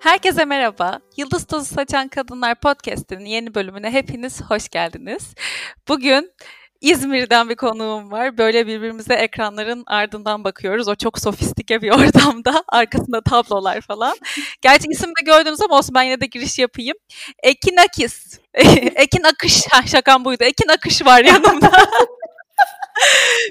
[0.00, 1.00] Herkese merhaba.
[1.16, 5.34] Yıldız Tozu Saçan Kadınlar Podcast'inin yeni bölümüne hepiniz hoş geldiniz.
[5.88, 6.32] Bugün
[6.80, 8.38] İzmir'den bir konuğum var.
[8.38, 10.88] Böyle birbirimize ekranların ardından bakıyoruz.
[10.88, 12.64] O çok sofistike bir ortamda.
[12.68, 14.16] Arkasında tablolar falan.
[14.60, 16.96] Gerçi isim de gördünüz ama olsun ben yine de giriş yapayım.
[17.42, 18.38] Ekin Akis.
[18.94, 19.66] Ekin Akış.
[19.70, 20.44] Ha, şakam buydu.
[20.44, 21.70] Ekin Akış var yanımda.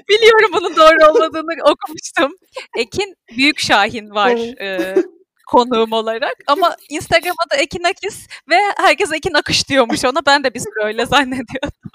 [0.08, 2.32] Biliyorum bunun doğru olmadığını okumuştum.
[2.78, 4.60] Ekin Büyük Şahin var.
[4.60, 4.94] Ee,
[5.48, 6.34] konuğum olarak.
[6.46, 10.26] Ama Instagram'da Ekin Akis ve herkes Ekin Akış diyormuş ona.
[10.26, 11.90] Ben de bir süre öyle zannediyordum.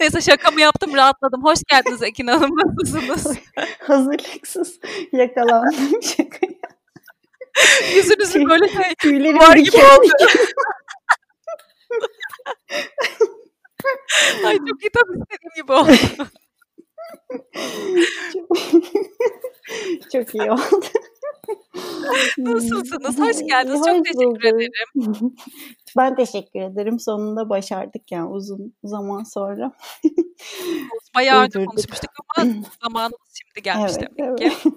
[0.00, 1.44] Neyse şakamı yaptım rahatladım.
[1.44, 2.50] Hoş geldiniz Ekin Hanım.
[2.56, 3.38] Nasılsınız?
[3.78, 4.80] Hazırlıksız
[5.12, 6.52] yakalandım şakaya.
[7.94, 10.12] Yüzünüzün böyle şey Tüylerim var gibi oldu.
[14.44, 15.92] Ay çok iyi tam istediğim gibi oldu.
[18.32, 18.56] Çok,
[20.12, 20.86] çok iyi oldu.
[22.38, 23.18] Nasılsınız?
[23.18, 23.80] Hoş geldiniz.
[23.80, 24.44] Hoş Çok teşekkür bulduk.
[24.44, 25.34] ederim.
[25.96, 27.00] Ben teşekkür ederim.
[27.00, 29.72] Sonunda başardık yani uzun zaman sonra.
[31.14, 32.48] Bayağı önce konuşmuştuk ama
[32.82, 34.58] zamanımız şimdi gelmiş Evet, demek evet.
[34.62, 34.70] ki.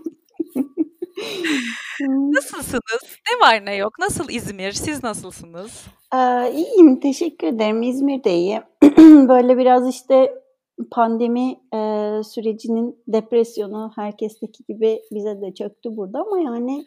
[2.10, 3.02] Nasılsınız?
[3.32, 4.00] Ne var ne yok?
[4.00, 4.72] Nasıl İzmir?
[4.72, 5.86] Siz nasılsınız?
[6.12, 7.82] Aa, iyiyim, teşekkür ederim.
[7.84, 8.62] İzmir de iyi.
[9.28, 10.43] Böyle biraz işte
[10.90, 11.80] pandemi e,
[12.24, 16.86] sürecinin depresyonu herkesteki gibi bize de çöktü burada ama yani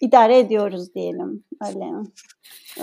[0.00, 1.44] idare ediyoruz diyelim.
[1.66, 1.84] Öyle.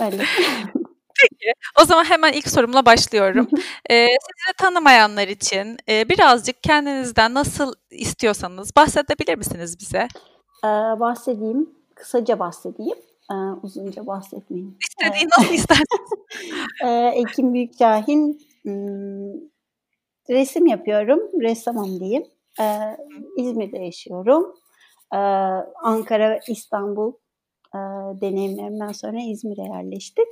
[0.00, 0.24] Öyle.
[1.22, 1.52] Peki.
[1.82, 3.48] O zaman hemen ilk sorumla başlıyorum.
[3.90, 10.08] Ee, sizi tanımayanlar için e, birazcık kendinizden nasıl istiyorsanız bahsedebilir misiniz bize?
[10.64, 11.70] Ee, bahsedeyim.
[11.94, 12.98] Kısaca bahsedeyim.
[13.32, 14.76] Ee, uzunca bahsetmeyeyim.
[14.80, 16.10] İstediğin nasıl isterseniz.
[16.84, 18.40] Ee, Ekim Büyükşahin
[20.30, 21.20] resim yapıyorum.
[21.40, 22.24] Ressamım diyeyim.
[22.60, 22.96] Ee,
[23.36, 24.54] İzmir'de yaşıyorum.
[25.14, 25.16] Ee,
[25.82, 27.12] Ankara, İstanbul
[27.74, 27.78] e,
[28.20, 30.26] deneyimlerimden sonra İzmir'e yerleştik.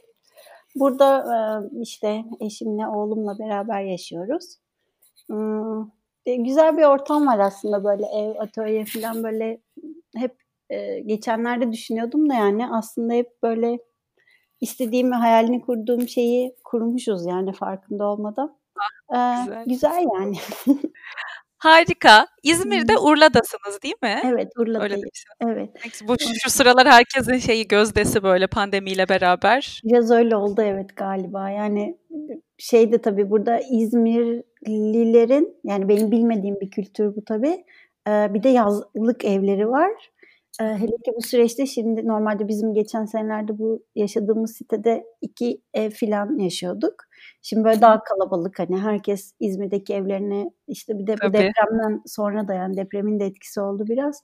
[0.75, 1.39] Burada e,
[1.81, 4.45] işte eşimle, oğlumla beraber yaşıyoruz.
[5.27, 5.83] Hmm,
[6.27, 9.61] e, güzel bir ortam var aslında böyle ev, atölye falan böyle
[10.17, 10.37] hep
[10.71, 13.79] e, geçenlerde düşünüyordum da yani aslında hep böyle
[14.61, 18.58] istediğim ve hayalini kurduğum şeyi kurmuşuz yani farkında olmadan.
[19.15, 19.65] Ee, güzel.
[19.67, 20.37] güzel yani.
[21.59, 22.27] Harika.
[22.43, 24.21] İzmir'de Urla'dasınız değil mi?
[24.25, 25.03] Evet Öyle Urla'dayım.
[25.03, 25.37] demişsiniz.
[25.47, 26.03] Evet.
[26.09, 29.81] Bu şu, sıralar herkesin şeyi gözdesi böyle pandemiyle beraber.
[29.85, 31.51] Biraz öyle oldu evet galiba.
[31.51, 31.99] Yani
[32.59, 37.65] şey de tabii burada İzmirlilerin yani benim bilmediğim bir kültür bu tabii.
[38.09, 40.11] Bir de yazlık evleri var.
[40.61, 46.39] Hele ki bu süreçte şimdi normalde bizim geçen senelerde bu yaşadığımız sitede iki ev filan
[46.39, 47.08] yaşıyorduk.
[47.43, 52.55] Şimdi böyle daha kalabalık hani herkes İzmir'deki evlerine işte bir de bu depremden sonra da
[52.55, 54.23] yani depremin de etkisi oldu biraz.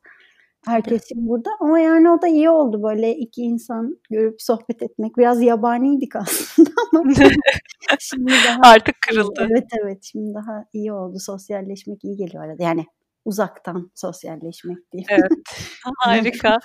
[0.67, 5.17] Herkes şimdi burada ama yani o da iyi oldu böyle iki insan görüp sohbet etmek.
[5.17, 7.13] Biraz yabaniydik aslında ama
[8.01, 9.49] şimdi daha Artık kırıldı.
[9.51, 11.19] Evet evet şimdi daha iyi oldu.
[11.19, 12.63] Sosyalleşmek iyi geliyor arada.
[12.63, 12.85] Yani
[13.25, 15.09] uzaktan sosyalleşmek diyeyim.
[15.11, 15.59] Evet.
[15.99, 16.59] Harika.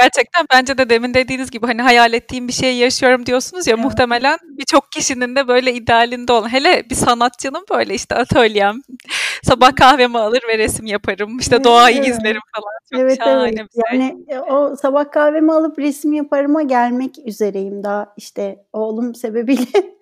[0.00, 3.84] Gerçekten bence de demin dediğiniz gibi hani hayal ettiğim bir şeyi yaşıyorum diyorsunuz ya Evet.
[3.84, 8.76] muhtemelen birçok kişinin de böyle idealinde olan hele bir sanatçının böyle işte atölyem
[9.42, 12.08] sabah kahvemi alır ve resim yaparım işte Evet, doğayı evet.
[12.08, 13.58] izlerim falan çok Evet şahane evet.
[13.58, 14.00] bir şey.
[14.00, 19.66] Yani e, o sabah kahvemi alıp resim yaparıma gelmek üzereyim daha işte oğlum sebebiyle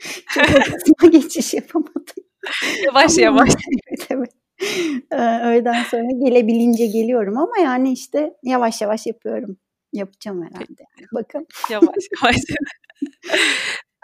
[0.87, 2.25] çok geçiş yapamadım.
[2.85, 3.49] Yavaş yavaş.
[3.89, 4.31] evet evet.
[5.13, 9.57] Öğleden sonra gelebilince geliyorum ama yani işte yavaş yavaş yapıyorum.
[9.93, 10.83] Yapacağım herhalde.
[10.99, 11.09] Yani.
[11.15, 11.47] Bakın.
[11.71, 12.37] Yavaş yavaş.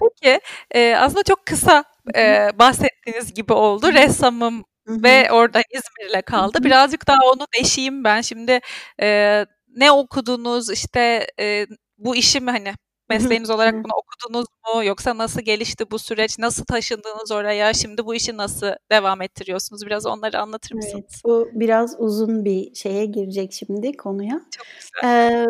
[0.00, 0.40] Peki
[0.74, 1.84] e, aslında çok kısa
[2.16, 3.92] e, bahsettiğiniz gibi oldu.
[3.92, 5.02] Ressamım Hı hı.
[5.02, 6.58] ve orada İzmir'le kaldı.
[6.58, 6.64] Hı hı.
[6.64, 8.20] Birazcık daha onu deşeyim ben.
[8.20, 8.60] Şimdi
[9.02, 11.66] e, ne okudunuz işte e,
[11.98, 12.72] bu işi mi hani
[13.08, 18.14] mesleğiniz olarak bunu okudunuz mu yoksa nasıl gelişti bu süreç nasıl taşındınız oraya şimdi bu
[18.14, 21.22] işi nasıl devam ettiriyorsunuz biraz onları anlatır Evet, mısınız?
[21.24, 24.40] bu biraz uzun bir şeye girecek şimdi konuya.
[24.56, 25.30] Çok güzel.
[25.30, 25.46] Ee,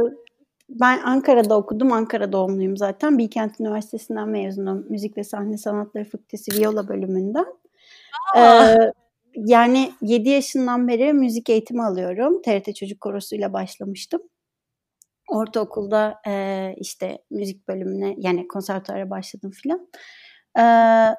[0.68, 1.92] ben Ankara'da okudum.
[1.92, 3.18] Ankara doğumluyum zaten.
[3.18, 4.86] Bilkent Üniversitesi'nden mezunum.
[4.88, 7.46] Müzik ve Sahne Sanatları Fakültesi Viola bölümünden.
[8.36, 8.76] Aa, Ee,
[9.36, 12.42] yani 7 yaşından beri müzik eğitimi alıyorum.
[12.42, 14.20] TRT Çocuk Korosu'yla başlamıştım.
[15.30, 19.88] Ortaokulda e, işte müzik bölümüne yani konservatuara başladım filan.
[20.58, 21.14] Ee,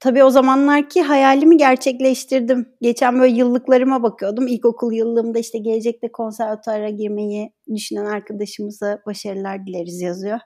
[0.00, 2.68] tabii o zamanlarki hayalimi gerçekleştirdim.
[2.80, 4.46] Geçen böyle yıllıklarıma bakıyordum.
[4.46, 10.38] İlkokul yıllığımda işte gelecekte konservatuara girmeyi düşünen arkadaşımıza başarılar dileriz yazıyor.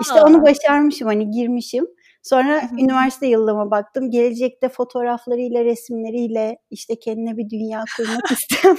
[0.00, 1.86] İşte onu aa, başarmışım hani girmişim.
[2.22, 2.80] Sonra hı hı.
[2.80, 4.10] üniversite yıllığıma baktım.
[4.10, 8.76] Gelecekte fotoğraflarıyla, resimleriyle işte kendine bir dünya kurmak isteyen.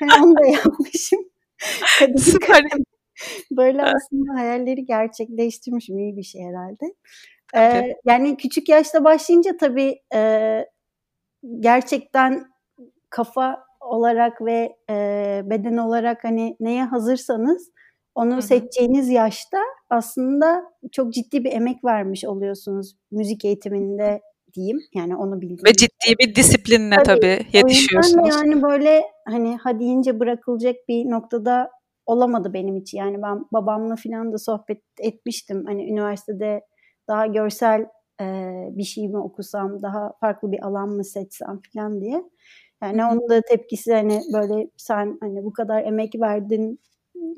[0.00, 1.20] Hani onu da yapmışım.
[1.98, 2.64] Kadın süper.
[3.50, 5.98] Böyle aslında hayalleri gerçekleştirmişim.
[5.98, 6.94] iyi bir şey herhalde.
[7.56, 10.60] Ee, yani küçük yaşta başlayınca tabii e,
[11.60, 12.44] gerçekten
[13.10, 17.70] kafa olarak ve e, beden olarak hani neye hazırsanız
[18.14, 18.42] onu Hı-hı.
[18.42, 19.58] seçeceğiniz yaşta
[19.90, 24.22] aslında çok ciddi bir emek vermiş oluyorsunuz müzik eğitiminde
[24.56, 24.78] diyeyim.
[24.94, 25.64] Yani onu bildiğim.
[25.66, 28.28] Ve ciddi bir disiplinle tabii, tabii yetişiyorsunuz.
[28.30, 31.70] yani böyle hani ha deyince bırakılacak bir noktada
[32.06, 32.98] olamadı benim için.
[32.98, 35.64] Yani ben babamla falan da sohbet etmiştim.
[35.66, 36.60] Hani üniversitede
[37.08, 37.86] daha görsel
[38.20, 38.24] e,
[38.70, 42.22] bir şey mi okusam, daha farklı bir alan mı seçsem falan diye.
[42.82, 46.80] Yani onun da tepkisi hani böyle sen hani bu kadar emek verdin,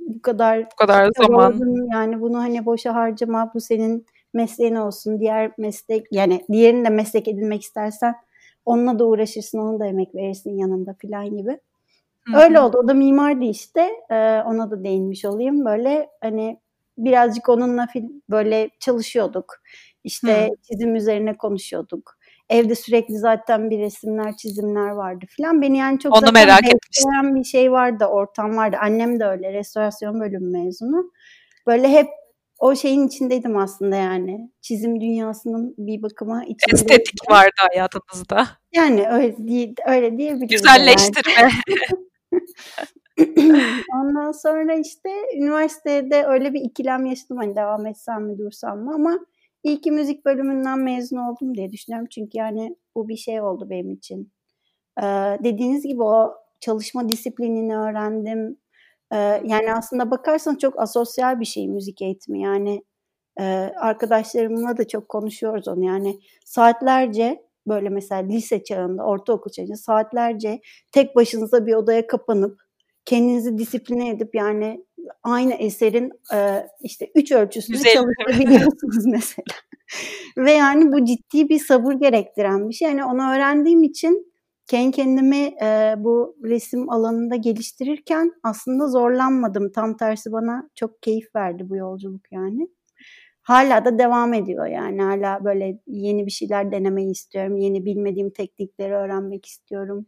[0.06, 5.20] bu kadar bu kadar zaman oldun, yani bunu hani boşa harcama, bu senin mesleğin olsun.
[5.20, 8.14] Diğer meslek yani diğerini de meslek edinmek istersen
[8.66, 11.58] onunla da uğraşırsın, onu da emek verirsin yanında falan gibi.
[12.28, 12.40] Hı-hı.
[12.40, 12.78] Öyle oldu.
[12.84, 13.90] O da mimardı işte.
[14.10, 15.64] Ee, ona da değinmiş olayım.
[15.64, 16.58] Böyle hani
[16.98, 17.88] birazcık onunla
[18.30, 19.62] böyle çalışıyorduk.
[20.04, 20.56] İşte Hı.
[20.62, 22.19] çizim üzerine konuşuyorduk.
[22.50, 25.62] Evde sürekli zaten bir resimler, çizimler vardı falan.
[25.62, 27.34] Beni yani çok Onu merak etmiştim.
[27.34, 28.76] bir şey vardı, ortam vardı.
[28.80, 31.12] Annem de öyle, restorasyon bölümü mezunu.
[31.66, 32.08] Böyle hep
[32.58, 34.50] o şeyin içindeydim aslında yani.
[34.60, 36.75] Çizim dünyasının bir bakıma içinde.
[36.75, 38.46] Estetik vardı hayatınızda.
[38.75, 40.50] Yani öyle, diye, öyle diyebiliriz.
[40.50, 41.50] Güzelleştirme.
[43.94, 49.19] Ondan sonra işte üniversitede öyle bir ikilem yaşadım hani devam etsem mi dursam mı ama
[49.62, 52.08] iyi ki müzik bölümünden mezun oldum diye düşünüyorum.
[52.11, 54.32] Çünkü yani bu bir şey oldu benim için.
[55.02, 55.04] Ee,
[55.44, 58.56] dediğiniz gibi o çalışma disiplinini öğrendim.
[59.44, 62.40] Yani aslında bakarsan çok asosyal bir şey müzik eğitimi.
[62.43, 62.82] Yani
[63.40, 63.44] e,
[63.76, 65.84] arkadaşlarımla da çok konuşuyoruz onu.
[65.84, 70.60] Yani saatlerce böyle mesela lise çağında, ortaokul çağında saatlerce
[70.93, 72.60] tek başınıza bir odaya kapanıp
[73.05, 74.84] kendinizi disipline edip yani
[75.22, 77.93] aynı eserin e, işte üç ölçüsünü Güzel.
[77.93, 79.44] çalışabiliyorsunuz mesela.
[80.38, 82.88] Ve yani bu ciddi bir sabır gerektiren bir şey.
[82.88, 84.27] Yani onu öğrendiğim için
[84.69, 89.73] kendi kendimi e, bu resim alanında geliştirirken aslında zorlanmadım.
[89.73, 92.69] Tam tersi bana çok keyif verdi bu yolculuk yani
[93.43, 97.56] hala da devam ediyor yani hala böyle yeni bir şeyler denemeyi istiyorum.
[97.56, 100.06] Yeni bilmediğim teknikleri öğrenmek istiyorum.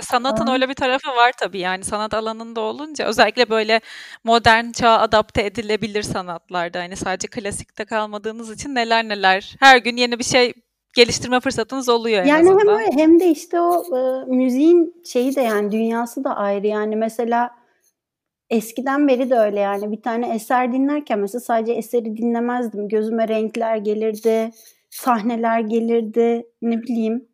[0.00, 3.80] E, sanatın öyle bir tarafı var tabii yani sanat alanında olunca özellikle böyle
[4.24, 10.18] modern çağa adapte edilebilir sanatlarda hani sadece klasikte kalmadığınız için neler neler her gün yeni
[10.18, 10.52] bir şey
[10.94, 12.78] geliştirme fırsatınız oluyor en yani azından.
[12.78, 17.50] hem hem de işte o e, müziğin şeyi de yani dünyası da ayrı yani mesela
[18.50, 22.88] eskiden beri de öyle yani bir tane eser dinlerken mesela sadece eseri dinlemezdim.
[22.88, 24.50] Gözüme renkler gelirdi,
[24.90, 27.28] sahneler gelirdi, ne bileyim.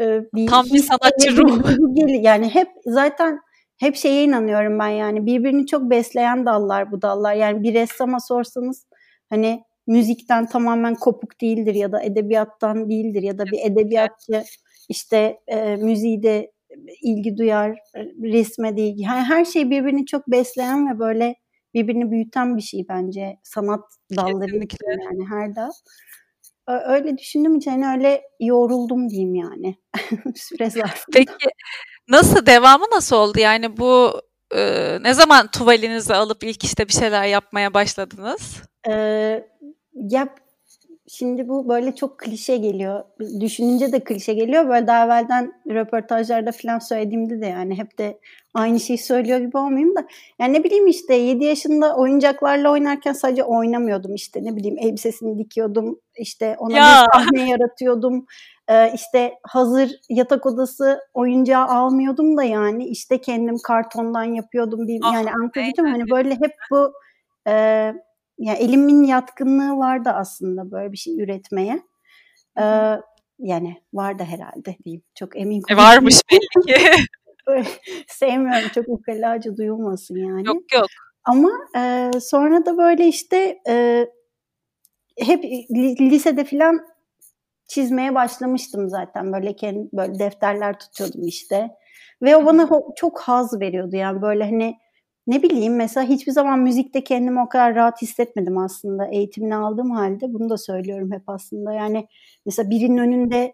[0.00, 1.62] E, bir Tam bir sanatçı ruhu.
[2.22, 3.40] Yani hep zaten
[3.76, 7.34] hep şeye inanıyorum ben yani birbirini çok besleyen dallar bu dallar.
[7.34, 8.86] Yani bir ressama sorsanız
[9.30, 14.44] hani müzikten tamamen kopuk değildir ya da edebiyattan değildir ya da bir edebiyatçı
[14.88, 16.52] işte e, müziği de
[17.02, 17.78] ilgi duyar,
[18.22, 19.02] resme de ilgi.
[19.02, 21.34] Yani her şey birbirini çok besleyen ve böyle
[21.74, 23.84] birbirini büyüten bir şey bence sanat
[24.16, 25.70] dalları yani her dal.
[26.66, 29.76] Öyle düşündüm için hani öyle yoruldum diyeyim yani
[30.34, 31.12] süre zarfında.
[31.12, 31.50] Peki
[32.08, 34.22] nasıl devamı nasıl oldu yani bu
[34.54, 38.62] e, ne zaman tuvalinizi alıp ilk işte bir şeyler yapmaya başladınız?
[38.88, 39.44] Ee,
[39.94, 40.28] ya
[41.14, 43.04] Şimdi bu böyle çok klişe geliyor.
[43.40, 44.68] Düşününce de klişe geliyor.
[44.68, 48.18] Böyle daha evvelden röportajlarda falan söylediğimde de yani hep de
[48.54, 50.06] aynı şeyi söylüyor gibi olmayayım da.
[50.38, 54.44] Yani ne bileyim işte 7 yaşında oyuncaklarla oynarken sadece oynamıyordum işte.
[54.44, 56.00] Ne bileyim elbisesini dikiyordum.
[56.16, 57.06] işte ona ya.
[57.06, 58.26] bir sahne yaratıyordum.
[58.68, 64.88] Ee, işte hazır yatak odası oyuncağı almıyordum da yani işte kendim kartondan yapıyordum.
[64.88, 66.92] Bir, ah, yani anlatabiliyor Hani böyle hep bu
[67.48, 67.52] e,
[68.42, 71.82] yani elimin yatkınlığı vardı aslında böyle bir şey üretmeye.
[72.60, 72.96] Ee,
[73.38, 75.02] yani vardı herhalde diyeyim.
[75.14, 76.90] Çok emin e varmış belli ki.
[78.08, 80.46] Sevmiyorum çok ukalaca duyulmasın yani.
[80.46, 80.86] Yok yok.
[81.24, 84.06] Ama e, sonra da böyle işte e,
[85.18, 85.44] hep
[86.00, 86.80] lisede filan
[87.68, 89.32] çizmeye başlamıştım zaten.
[89.32, 91.70] Böyle kendi böyle defterler tutuyordum işte.
[92.22, 94.76] Ve o bana çok haz veriyordu yani böyle hani
[95.26, 99.06] ne bileyim mesela hiçbir zaman müzikte kendimi o kadar rahat hissetmedim aslında.
[99.06, 101.72] Eğitimini aldığım halde bunu da söylüyorum hep aslında.
[101.72, 102.06] Yani
[102.46, 103.52] mesela birinin önünde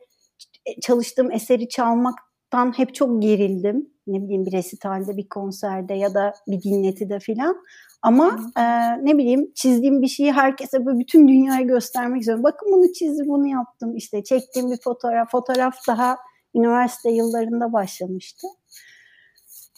[0.83, 3.91] çalıştığım eseri çalmaktan hep çok gerildim.
[4.07, 7.57] Ne bileyim bir resitalde bir konserde ya da bir dinletide filan.
[8.03, 8.63] Ama e,
[9.05, 12.45] ne bileyim çizdiğim bir şeyi herkese böyle bütün dünyaya göstermek istiyorum.
[12.45, 13.97] Bakın bunu çizdim bunu yaptım.
[13.97, 16.17] İşte çektiğim bir fotoğraf fotoğraf daha
[16.55, 18.47] üniversite yıllarında başlamıştı.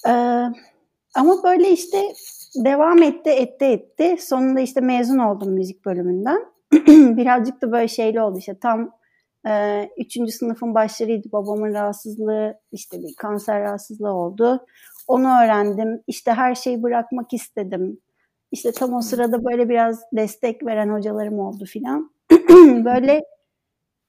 [0.08, 0.44] Ee,
[1.14, 2.02] ama böyle işte
[2.64, 4.16] devam etti, etti, etti.
[4.20, 6.40] Sonunda işte mezun oldum müzik bölümünden.
[7.16, 8.90] Birazcık da böyle şeyli oldu işte tam
[9.48, 11.32] e, üçüncü sınıfın başlarıydı.
[11.32, 14.66] Babamın rahatsızlığı işte bir kanser rahatsızlığı oldu.
[15.08, 16.02] Onu öğrendim.
[16.06, 18.00] İşte her şeyi bırakmak istedim.
[18.52, 22.10] İşte tam o sırada böyle biraz destek veren hocalarım oldu filan.
[22.84, 23.22] böyle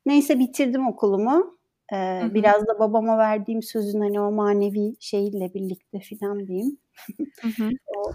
[0.06, 1.58] neyse bitirdim okulumu.
[1.94, 6.78] Ee, biraz da babama verdiğim sözün hani o manevi şeyle birlikte filan diyeyim.
[7.98, 8.14] o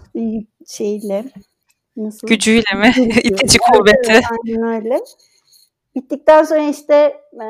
[0.67, 1.25] şeyle
[1.97, 2.27] nasıl?
[2.27, 2.91] Gücüyle mi?
[3.23, 4.11] İtici kuvveti.
[4.11, 4.99] Evet, aynen öyle.
[5.95, 6.95] Bittikten sonra işte
[7.33, 7.47] e,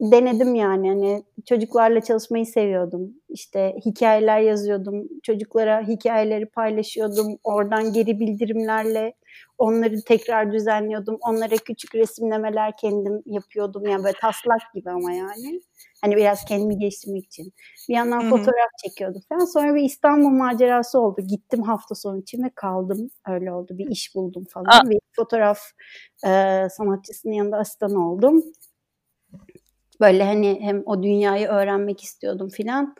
[0.00, 3.14] denedim yani hani çocuklarla çalışmayı seviyordum.
[3.28, 5.08] İşte hikayeler yazıyordum.
[5.22, 7.38] Çocuklara hikayeleri paylaşıyordum.
[7.44, 9.14] Oradan geri bildirimlerle
[9.60, 11.18] onları tekrar düzenliyordum.
[11.20, 13.86] Onlara küçük resimlemeler kendim yapıyordum.
[13.86, 15.60] Yani böyle taslak gibi ama yani.
[16.02, 17.52] Hani biraz kendimi geliştirmek için.
[17.88, 18.30] Bir yandan Hı-hı.
[18.30, 19.44] fotoğraf çekiyordum falan.
[19.44, 21.20] Sonra bir İstanbul macerası oldu.
[21.28, 23.10] Gittim hafta sonu için ve kaldım.
[23.28, 23.78] Öyle oldu.
[23.78, 24.66] Bir iş buldum falan.
[24.66, 24.90] Aa.
[24.90, 25.58] Bir fotoğraf
[26.26, 28.44] e, sanatçısının yanında asistan oldum.
[30.00, 32.94] Böyle hani hem o dünyayı öğrenmek istiyordum filan.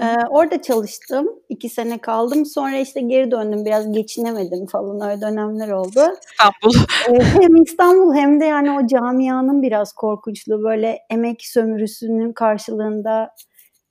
[0.00, 1.28] Ee, orada çalıştım.
[1.48, 2.46] iki sene kaldım.
[2.46, 3.64] Sonra işte geri döndüm.
[3.64, 5.10] Biraz geçinemedim falan.
[5.10, 6.00] Öyle dönemler oldu.
[6.30, 6.76] İstanbul.
[7.08, 10.62] Ee, hem İstanbul hem de yani o camianın biraz korkunçluğu.
[10.62, 13.30] Böyle emek sömürüsünün karşılığında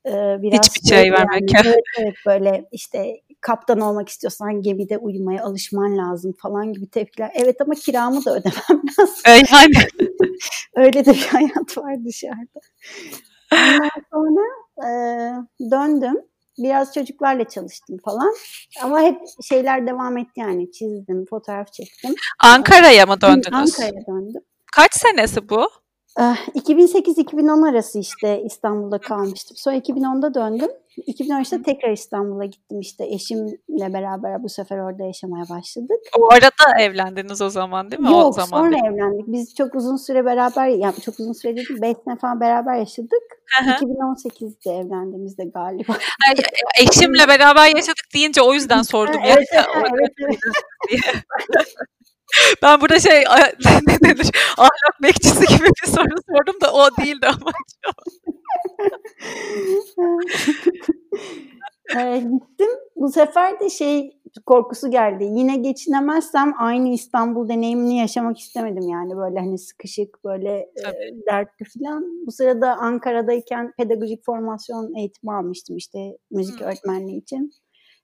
[0.05, 0.67] e, biraz...
[0.67, 1.51] Hiçbir şey yani, vermek.
[1.65, 7.31] Evet, evet böyle işte kaptan olmak istiyorsan gemide uyumaya alışman lazım falan gibi tepkiler.
[7.33, 9.15] Evet ama kiramı da ödemem lazım.
[9.51, 9.73] Yani.
[10.75, 12.59] Öyle de bir hayat var dışarıda.
[13.53, 14.41] Ondan sonra
[14.87, 14.91] e,
[15.71, 16.21] döndüm.
[16.57, 18.33] Biraz çocuklarla çalıştım falan.
[18.83, 20.71] Ama hep şeyler devam etti yani.
[20.71, 22.15] Çizdim, fotoğraf çektim.
[22.39, 23.53] Ankara'ya mı döndünüz?
[23.53, 24.41] Ankara'ya döndüm.
[24.75, 25.69] Kaç senesi bu?
[26.17, 29.57] 2008-2010 arası işte İstanbul'da kalmıştım.
[29.57, 30.71] Sonra 2010'da döndüm.
[30.97, 35.99] 2013'te tekrar İstanbul'a gittim işte eşimle beraber bu sefer orada yaşamaya başladık.
[36.19, 38.11] O arada evlendiniz o zaman değil mi?
[38.11, 38.83] Yok o zaman sonra değil.
[38.83, 39.27] evlendik.
[39.27, 43.23] Biz çok uzun süre beraber yani çok uzun süre değil 5 sene falan beraber yaşadık.
[43.61, 45.93] 2018'de evlendiğimizde galiba.
[46.29, 46.35] Ay,
[46.81, 49.21] eşimle beraber yaşadık deyince o yüzden sordum.
[49.25, 49.65] evet, ya.
[49.93, 50.39] evet, evet.
[52.63, 53.19] Ben burada şey
[53.87, 57.51] ne denir ahlak bekçisi gibi bir soru sordum da o değildi ama
[61.97, 62.69] ee, gittim.
[62.95, 65.23] Bu sefer de şey korkusu geldi.
[65.23, 70.83] Yine geçinemezsem aynı İstanbul deneyimini yaşamak istemedim yani böyle hani sıkışık böyle e,
[71.27, 72.03] dertli falan.
[72.25, 76.67] Bu sırada Ankara'dayken pedagojik formasyon eğitimi almıştım işte müzik hmm.
[76.67, 77.51] öğretmenliği için.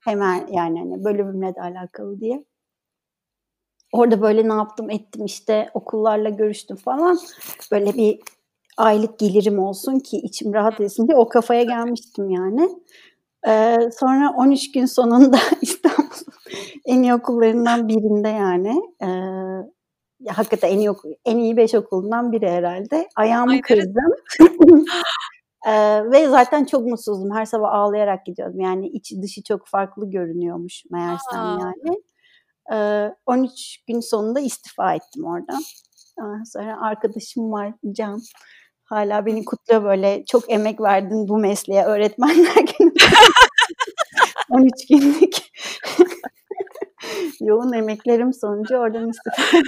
[0.04, 2.44] Hemen yani hani bölümümle de alakalı diye.
[3.92, 7.18] Orada böyle ne yaptım ettim işte okullarla görüştüm falan.
[7.72, 8.20] Böyle bir
[8.76, 12.68] aylık gelirim olsun ki içim rahat etsin diye o kafaya gelmiştim yani.
[13.48, 16.00] Ee, sonra 13 gün sonunda İstanbul
[16.84, 19.06] en iyi okullarından birinde yani e,
[20.20, 23.08] ya hakikaten en iyi okul, en iyi 5 okulundan biri herhalde.
[23.16, 24.12] Ayağımı Ay, kırdım.
[25.66, 27.34] ee, ve zaten çok mutsuzdum.
[27.34, 28.60] Her sabah ağlayarak gidiyordum.
[28.60, 31.58] Yani içi dışı çok farklı görünüyormuş meğersem Aa.
[31.60, 32.02] yani.
[33.26, 35.62] 13 gün sonunda istifa ettim oradan.
[36.52, 38.20] Sonra arkadaşım var Can.
[38.84, 42.92] Hala beni kutluyor böyle çok emek verdin bu mesleğe öğretmenler günü.
[44.50, 45.36] 13 günlük
[47.40, 49.58] yoğun emeklerim sonucu oradan istifa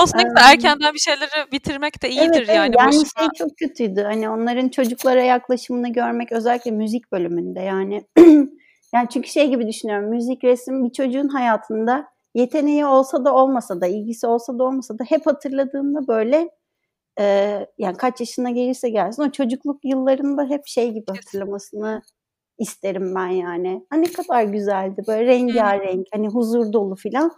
[0.00, 2.74] Olsun kadar erkenden bir şeyleri bitirmek de iyidir evet, yani.
[2.78, 3.04] Yani boşuna.
[3.18, 4.02] şey çok kötüydü.
[4.02, 8.04] Hani onların çocuklara yaklaşımını görmek özellikle müzik bölümünde yani
[8.94, 10.10] Yani çünkü şey gibi düşünüyorum.
[10.10, 15.04] Müzik, resim bir çocuğun hayatında yeteneği olsa da olmasa da, ilgisi olsa da olmasa da
[15.04, 16.50] hep hatırladığında böyle
[17.20, 17.24] e,
[17.78, 22.02] yani kaç yaşına gelirse gelsin o çocukluk yıllarında hep şey gibi hatırlamasını
[22.58, 23.86] isterim ben yani.
[23.90, 27.30] Hani ne kadar güzeldi böyle rengarenk hani huzur dolu filan.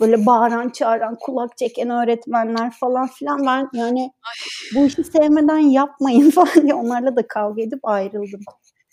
[0.00, 4.12] Böyle bağıran çağıran kulak çeken öğretmenler falan filan ben yani
[4.74, 8.40] bu işi sevmeden yapmayın falan diye onlarla da kavga edip ayrıldım.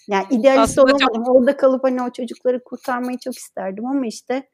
[0.10, 1.24] Yani idealist Aslında olamadım.
[1.26, 1.36] Çok...
[1.36, 4.50] Orada kalıp hani o çocukları kurtarmayı çok isterdim ama işte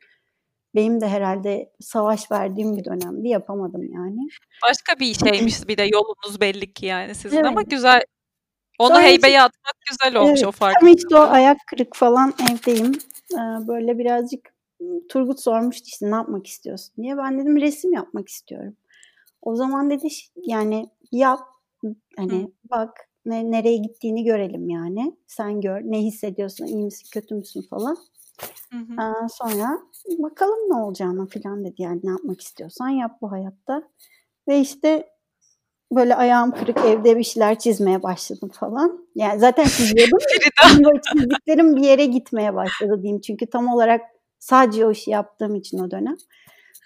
[0.75, 4.27] benim de herhalde savaş verdiğim bir dönemdi yapamadım yani.
[4.69, 7.45] Başka bir şeymiş bir de yolunuz belli ki yani sizin evet.
[7.45, 8.01] ama güzel.
[8.79, 10.75] Onu Sonra heybeye atmak güzel olmuş evet, o fark.
[10.81, 12.93] Ama işte o ayak kırık falan evdeyim.
[13.33, 14.55] Ee, böyle birazcık
[15.09, 17.17] Turgut sormuştu işte ne yapmak istiyorsun diye.
[17.17, 18.75] Ben dedim resim yapmak istiyorum.
[19.41, 21.39] O zaman dedi yani yap
[22.17, 22.47] hani Hı.
[22.69, 25.17] bak ne, nereye gittiğini görelim yani.
[25.27, 27.97] Sen gör ne hissediyorsun, iyi misin, kötü müsün falan.
[28.71, 29.01] Hı hı.
[29.01, 29.79] Aa, sonra
[30.19, 33.83] bakalım ne olacağını falan dedi yani ne yapmak istiyorsan yap bu hayatta.
[34.47, 35.09] Ve işte
[35.91, 39.07] böyle ayağım kırık evde bir şeyler çizmeye başladım falan.
[39.15, 40.19] Yani zaten çiziyordum.
[40.85, 43.21] böyle çizdiklerim bir yere gitmeye başladı diyeyim.
[43.21, 44.01] Çünkü tam olarak
[44.45, 46.17] Sadece o işi yaptığım için o dönem.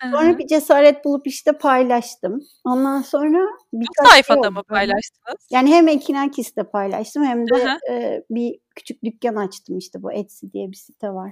[0.01, 2.41] Sonra bir cesaret bulup işte paylaştım.
[2.63, 3.39] Ondan sonra
[3.73, 5.47] birkaç Çok sayfada şey mı paylaştınız?
[5.51, 10.71] Yani hem Ekinakis'te paylaştım hem de e, bir küçük dükkan açtım işte bu Etsy diye
[10.71, 11.31] bir site var.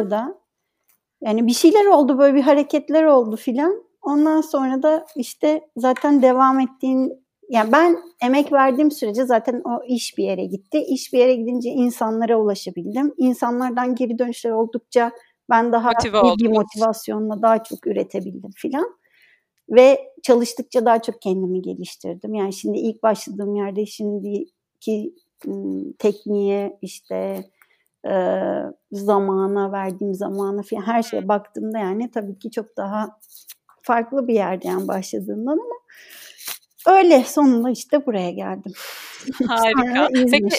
[0.00, 0.34] Orada.
[1.20, 3.84] Yani bir şeyler oldu böyle bir hareketler oldu filan.
[4.02, 10.18] Ondan sonra da işte zaten devam ettiğin yani ben emek verdiğim sürece zaten o iş
[10.18, 10.78] bir yere gitti.
[10.78, 13.14] İş bir yere gidince insanlara ulaşabildim.
[13.16, 15.12] İnsanlardan geri dönüşler oldukça
[15.50, 18.98] ben daha Motive iyi bir motivasyonla daha çok üretebildim filan.
[19.70, 22.34] Ve çalıştıkça daha çok kendimi geliştirdim.
[22.34, 25.14] Yani şimdi ilk başladığım yerde şimdiki
[25.98, 27.44] tekniğe işte
[28.08, 28.14] e,
[28.92, 33.18] zamana verdiğim zamana falan her şeye baktığımda yani tabii ki çok daha
[33.82, 35.74] farklı bir yerden başladığımdan ama
[36.88, 38.72] öyle sonunda işte buraya geldim.
[39.48, 40.08] Harika.
[40.30, 40.56] Peki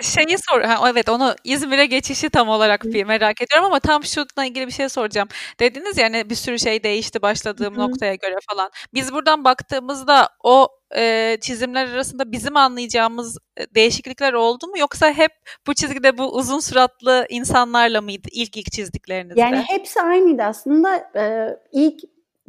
[0.02, 4.44] şeyi sor, ha, evet onu İzmir'e geçişi tam olarak bir merak ediyorum ama tam şununla
[4.44, 5.28] ilgili bir şey soracağım.
[5.60, 7.80] Dediniz ya hani bir sürü şey değişti başladığım Hı.
[7.80, 8.70] noktaya göre falan.
[8.94, 13.38] Biz buradan baktığımızda o e, çizimler arasında bizim anlayacağımız
[13.74, 15.30] değişiklikler oldu mu yoksa hep
[15.66, 19.40] bu çizgide bu uzun suratlı insanlarla mıydı ilk ilk çizdiklerinizde?
[19.40, 21.10] Yani hepsi aynıydı aslında.
[21.16, 22.00] Ee, ilk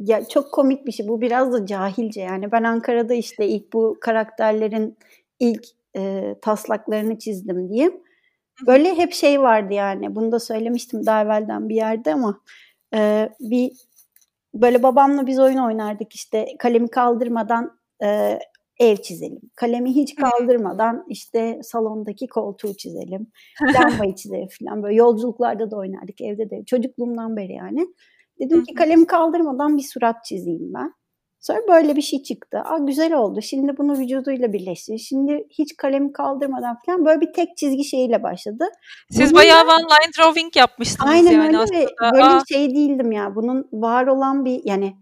[0.06, 1.08] ya çok komik bir şey.
[1.08, 2.52] Bu biraz da cahilce yani.
[2.52, 4.96] Ben Ankara'da işte ilk bu karakterlerin
[5.40, 5.64] ilk
[5.96, 8.00] e, taslaklarını çizdim diyeyim.
[8.66, 10.14] Böyle hep şey vardı yani.
[10.14, 12.40] Bunu da söylemiştim daha evvelden bir yerde ama
[12.94, 13.72] e, bir
[14.54, 18.38] böyle babamla biz oyun oynardık işte kalemi kaldırmadan e,
[18.80, 19.40] ev çizelim.
[19.56, 23.26] Kalemi hiç kaldırmadan işte salondaki koltuğu çizelim.
[23.74, 24.82] Lambayı çizelim falan.
[24.82, 26.64] Böyle yolculuklarda da oynardık evde de.
[26.64, 27.86] Çocukluğumdan beri yani.
[28.40, 30.94] Dedim ki kalemi kaldırmadan bir surat çizeyim ben.
[31.42, 32.58] Sonra böyle bir şey çıktı.
[32.64, 33.40] Aa güzel oldu.
[33.42, 34.98] Şimdi bunu vücuduyla birleştir.
[34.98, 38.64] Şimdi hiç kalemi kaldırmadan falan böyle bir tek çizgi şeyiyle başladı.
[39.10, 42.12] Siz Bunun bayağı one line drawing yapmıştınız aynen yani öyle aslında.
[42.12, 42.42] Böyle Aa.
[42.48, 43.34] şey değildim ya.
[43.34, 44.96] Bunun var olan bir yani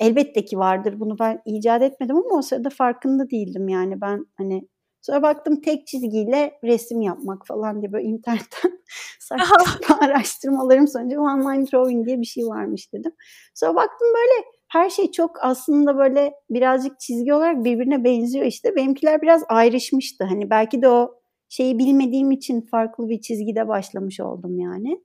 [0.00, 1.00] elbette ki vardır.
[1.00, 4.00] Bunu ben icat etmedim ama o sırada farkında değildim yani.
[4.00, 4.62] Ben hani
[5.02, 8.80] Sonra baktım tek çizgiyle resim yapmak falan diye böyle internetten
[9.20, 9.56] saçma
[10.00, 13.12] araştırmalarım sonucu online drawing diye bir şey varmış dedim.
[13.54, 18.76] Sonra baktım böyle her şey çok aslında böyle birazcık çizgi olarak birbirine benziyor işte.
[18.76, 20.24] Benimkiler biraz ayrışmıştı.
[20.24, 25.04] Hani belki de o şeyi bilmediğim için farklı bir çizgide başlamış oldum yani.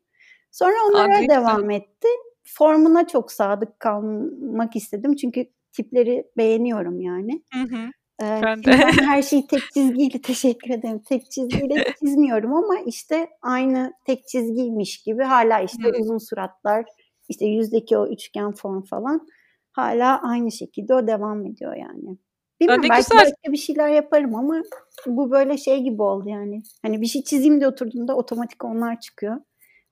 [0.51, 2.08] Sonra onlara Aa, devam etti.
[2.43, 5.15] Formuna çok sadık kalmak istedim.
[5.15, 7.43] Çünkü tipleri beğeniyorum yani.
[7.53, 7.89] Hı hı.
[8.21, 8.71] Ee, ben de.
[8.71, 10.99] her şeyi tek çizgiyle teşekkür ederim.
[10.99, 16.01] Tek çizgiyle çizmiyorum ama işte aynı tek çizgiymiş gibi hala işte hmm.
[16.01, 16.86] uzun suratlar,
[17.30, 19.28] işte yüzdeki o üçgen form falan
[19.71, 22.17] hala aynı şekilde o devam ediyor yani.
[22.60, 23.17] Bilmiyorum belki güzel.
[23.17, 24.62] başka bir şeyler yaparım ama
[25.06, 26.63] bu böyle şey gibi oldu yani.
[26.82, 29.38] Hani bir şey çizeyim de oturduğumda otomatik onlar çıkıyor.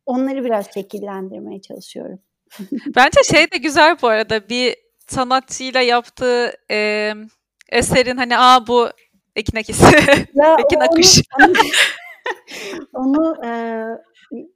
[0.05, 2.19] Onları biraz şekillendirmeye çalışıyorum.
[2.95, 4.75] Bence şey de güzel bu arada bir
[5.07, 7.13] sanatçıyla yaptığı e,
[7.73, 8.89] eserin hani aa bu
[9.36, 9.86] Ekin Akisi,
[10.65, 11.21] Ekin Akış.
[12.93, 13.51] Onu, onu e,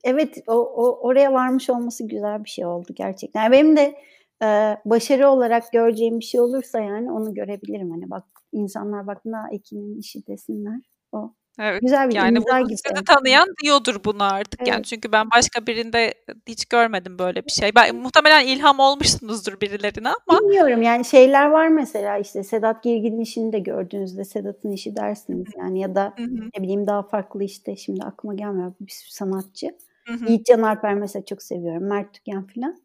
[0.03, 3.43] evet o, o, oraya varmış olması güzel bir şey oldu gerçekten.
[3.43, 3.95] Yani benim de
[4.43, 7.91] e, başarı olarak göreceğim bir şey olursa yani onu görebilirim.
[7.91, 10.81] Hani bak insanlar bak ne Ekin'in işi desinler.
[11.11, 11.81] O Evet.
[11.81, 12.77] Güzel bir yani imza gibi.
[12.77, 14.67] Sizi tanıyan diyordur bunu artık evet.
[14.67, 16.13] yani çünkü ben başka birinde
[16.47, 17.71] hiç görmedim böyle bir şey.
[17.75, 20.39] Ben muhtemelen ilham olmuşsunuzdur birilerine ama.
[20.39, 25.79] Bilmiyorum yani şeyler var mesela işte Sedat Girgin'in işini de gördüğünüzde Sedat'ın işi dersiniz yani
[25.79, 26.49] ya da Hı-hı.
[26.57, 29.67] ne bileyim daha farklı işte şimdi aklıma gelmiyor bir sürü sanatçı.
[30.07, 30.25] Hı-hı.
[30.27, 31.83] Yiğit Can Alper mesela çok seviyorum.
[31.83, 32.77] Mert Tüken filan.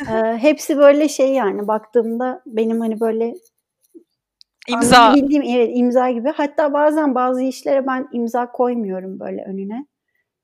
[0.00, 3.34] ee, hepsi böyle şey yani baktığımda benim hani böyle
[4.68, 5.14] İmza.
[5.14, 6.28] Bildiğim evet imza gibi.
[6.28, 9.86] Hatta bazen bazı işlere ben imza koymuyorum böyle önüne.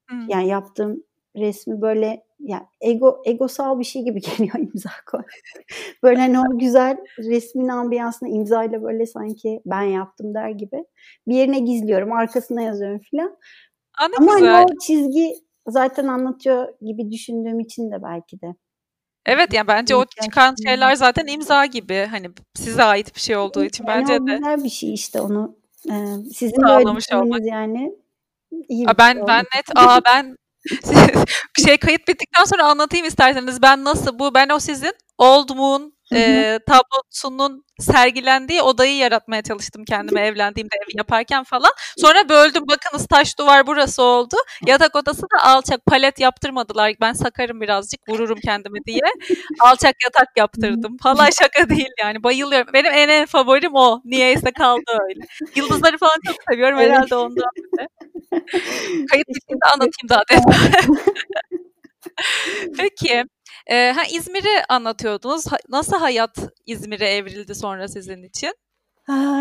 [0.08, 0.28] Hmm.
[0.28, 1.02] Yani yaptığım
[1.36, 5.22] resmi böyle yani ego egosal bir şey gibi geliyor imza koy.
[6.02, 10.84] böyle hani o güzel resmin ambiyansını imzayla böyle sanki ben yaptım der gibi.
[11.28, 13.36] Bir yerine gizliyorum, arkasına yazıyorum filan.
[13.98, 14.52] Ama güzel.
[14.52, 15.34] hani o çizgi
[15.68, 18.54] zaten anlatıyor gibi düşündüğüm için de belki de.
[19.26, 22.08] Evet yani bence o çıkan şeyler zaten imza gibi.
[22.10, 24.36] Hani size ait bir şey olduğu için yani bence de.
[24.36, 25.56] Güzel bir şey işte onu
[25.90, 25.94] e,
[26.34, 27.40] sizin böyle olmak.
[27.44, 27.92] yani
[28.68, 30.36] iyi aa, ben şey ben net aa ben
[31.66, 36.58] şey kayıt bittikten sonra anlatayım isterseniz ben nasıl bu ben o sizin Old Moon e,
[36.66, 41.70] tablosunun sergilendiği odayı yaratmaya çalıştım kendime evlendiğimde evi yaparken falan.
[41.98, 44.36] Sonra böldüm bakınız taş duvar burası oldu.
[44.66, 46.92] Yatak odası da alçak palet yaptırmadılar.
[47.00, 49.00] Ben sakarım birazcık vururum kendimi diye.
[49.60, 50.96] Alçak yatak yaptırdım.
[51.02, 52.72] Falan şaka değil yani bayılıyorum.
[52.72, 54.00] Benim en en favorim o.
[54.04, 55.20] Niyeyse kaldı öyle.
[55.56, 57.88] Yıldızları falan çok seviyorum herhalde ondan bile.
[59.10, 60.98] Kayıt bittiğinde anlatayım daha detaylı.
[62.78, 63.24] Peki,
[63.70, 65.46] eee, ha, İzmir'i anlatıyordunuz.
[65.52, 68.54] Ha nasıl hayat İzmir'e evrildi sonra sizin için?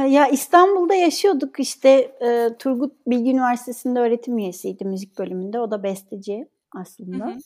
[0.10, 5.60] Ya İstanbul'da yaşıyorduk işte eee, Turgut Bilgi Üniversitesi'nde öğretim üyesiydi müzik bölümünde.
[5.60, 6.48] O da besteci
[7.14, 7.26] Hı aslında.
[7.32, 7.38] hı.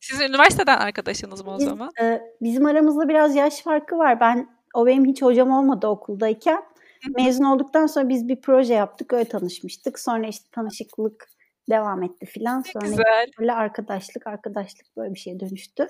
[0.00, 1.94] Siz üniversiteden arkadaşınız mı o Biz, zaman?
[2.00, 4.20] eee, bizim aramızda biraz yaş farkı var.
[4.20, 6.62] Ben o benim hiç hocam olmadı okuldayken.
[7.00, 7.24] Hı hı.
[7.24, 9.12] Mezun olduktan sonra biz bir proje yaptık.
[9.12, 9.98] Öyle tanışmıştık.
[10.00, 11.28] Sonra işte tanışıklık
[11.70, 12.62] devam etti filan.
[12.62, 13.26] Sonra güzel.
[13.40, 15.86] böyle arkadaşlık, arkadaşlık böyle bir şeye dönüştü.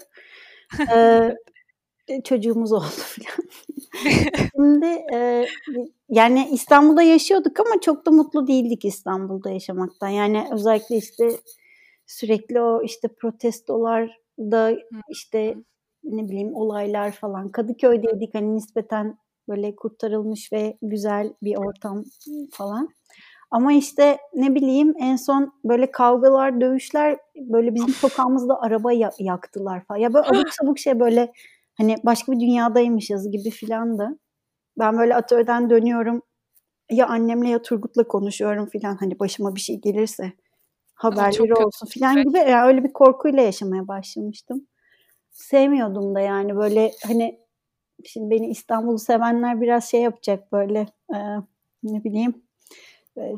[0.95, 1.37] Eee,
[2.25, 3.49] çocuğumuz oldu filan.
[4.57, 5.49] Şimdi eee,
[6.09, 10.09] yani İstanbul'da yaşıyorduk ama çok da mutlu değildik İstanbul'da yaşamaktan.
[10.09, 11.29] Yani özellikle işte
[12.07, 14.79] sürekli o işte protestolarda
[15.11, 15.55] işte
[16.05, 17.49] ne bileyim olaylar falan.
[17.53, 22.05] Kadıköy'deydik hani nispeten böyle kurtarılmış ve güzel bir ortam
[22.53, 22.89] falan.
[23.53, 29.85] Ama işte ne bileyim en son böyle kavgalar, dövüşler böyle bizim sokağımızda araba ya- yaktılar
[29.85, 29.99] falan.
[29.99, 31.33] Ya böyle abuk sabuk şey böyle
[31.75, 34.19] hani başka bir dünyadaymışız gibi filan da.
[34.79, 36.23] Ben böyle atölyeden dönüyorum.
[36.91, 40.33] Ya annemle ya Turgut'la konuşuyorum filan hani başıma bir şey gelirse
[40.95, 42.23] haberleri olsun filan şey.
[42.23, 42.39] gibi.
[42.39, 44.67] Yani öyle bir korkuyla yaşamaya başlamıştım.
[45.31, 47.41] Sevmiyordum da yani böyle hani
[48.05, 51.19] şimdi beni İstanbul'u sevenler biraz şey yapacak böyle e,
[51.83, 52.43] ne bileyim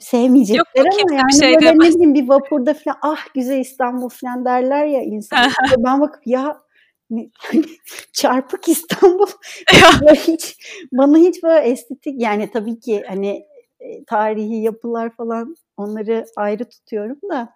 [0.01, 4.45] sevmeyecekler yok ama yani şey böyle ne bileyim bir vapurda falan ah güzel İstanbul falan
[4.45, 5.51] derler ya insan.
[5.79, 6.63] Ben bakıp ya
[7.11, 7.31] ne-
[8.13, 9.27] çarpık İstanbul
[10.15, 10.57] hiç
[10.93, 13.47] bana hiç böyle estetik yani tabii ki hani
[13.81, 17.55] e, tarihi yapılar falan onları ayrı tutuyorum da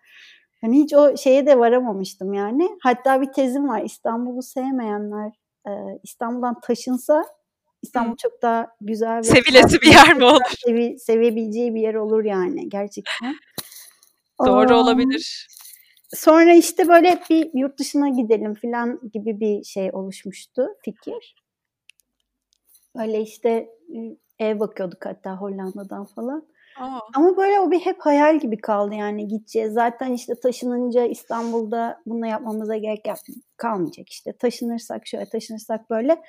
[0.61, 2.68] hani hiç o şeye de varamamıştım yani.
[2.83, 5.33] Hatta bir tezim var İstanbul'u sevmeyenler
[5.66, 5.70] e,
[6.02, 7.24] İstanbul'dan taşınsa
[7.82, 10.40] İstanbul çok daha güzel ve Sevilesi bir yer mi olur?
[10.66, 13.34] sevi, sevebileceği bir yer olur yani gerçekten.
[14.46, 15.48] Doğru Aa, olabilir.
[16.14, 21.34] sonra işte böyle bir yurt dışına gidelim falan gibi bir şey oluşmuştu fikir.
[22.96, 23.68] Öyle işte
[24.38, 26.48] ev bakıyorduk hatta Hollanda'dan falan.
[26.80, 26.98] A!
[27.14, 29.72] Ama böyle o bir hep hayal gibi kaldı yani gideceğiz.
[29.72, 33.04] Zaten işte taşınınca İstanbul'da bunu yapmamıza gerek
[33.56, 34.32] kalmayacak işte.
[34.32, 36.22] Taşınırsak şöyle taşınırsak böyle.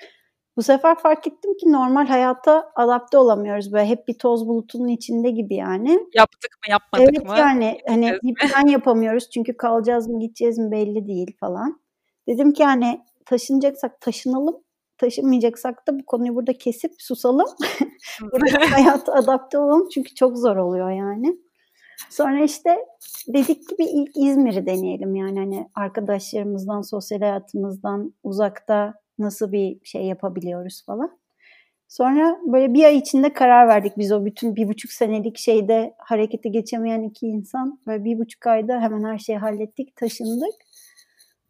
[0.60, 3.74] Bu sefer fark ettim ki normal hayata adapte olamıyoruz.
[3.74, 6.00] Böyle hep bir toz bulutunun içinde gibi yani.
[6.14, 7.36] Yaptık mı yapmadık Evet mı?
[7.38, 11.82] yani hani bir plan yapamıyoruz çünkü kalacağız mı gideceğiz mi belli değil falan.
[12.28, 14.56] Dedim ki hani taşınacaksak taşınalım.
[14.98, 17.48] Taşınmayacaksak da bu konuyu burada kesip susalım.
[18.20, 18.26] Hı.
[18.32, 21.38] Buradaki hayata adapte olalım çünkü çok zor oluyor yani.
[22.10, 22.78] Sonra işte
[23.28, 30.04] dedik ki bir ilk İzmir'i deneyelim yani hani arkadaşlarımızdan, sosyal hayatımızdan uzakta nasıl bir şey
[30.04, 31.20] yapabiliyoruz falan.
[31.88, 36.50] Sonra böyle bir ay içinde karar verdik biz o bütün bir buçuk senelik şeyde harekete
[36.50, 37.80] geçemeyen iki insan.
[37.88, 40.56] Böyle bir buçuk ayda hemen her şeyi hallettik, taşındık.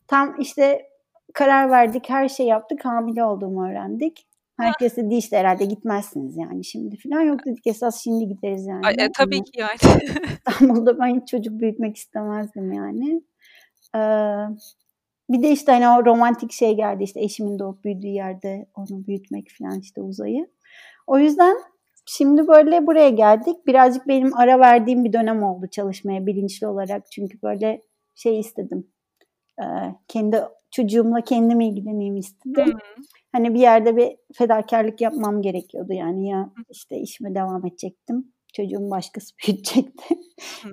[0.08, 0.90] Tam işte
[1.34, 4.26] karar verdik, her şey yaptık, hamile olduğumu öğrendik.
[4.60, 7.22] Herkes dedi işte herhalde gitmezsiniz yani şimdi falan.
[7.22, 8.86] Yok dedik esas şimdi gideriz yani.
[8.86, 9.78] Ay, e, tabii ki yani.
[10.48, 13.22] İstanbul'da ben hiç çocuk büyütmek istemezdim yani.
[13.96, 14.00] Ee,
[15.30, 19.48] bir de işte hani o romantik şey geldi işte eşimin doğup büyüdüğü yerde onu büyütmek
[19.60, 20.48] falan işte uzayı.
[21.08, 21.58] O yüzden
[22.06, 23.68] şimdi böyle buraya geldik.
[23.68, 27.12] Birazcık benim ara verdiğim bir dönem oldu çalışmaya bilinçli olarak.
[27.12, 27.82] Çünkü böyle
[28.16, 28.88] şey istedim.
[29.62, 29.64] Ee,
[30.08, 32.78] kendi çocuğumla kendim ilgileneyim istedim.
[33.32, 38.34] Hani bir yerde bir fedakarlık yapmam gerekiyordu yani ya işte işime devam edecektim.
[38.54, 40.16] Çocuğumu başkası büyütecekti.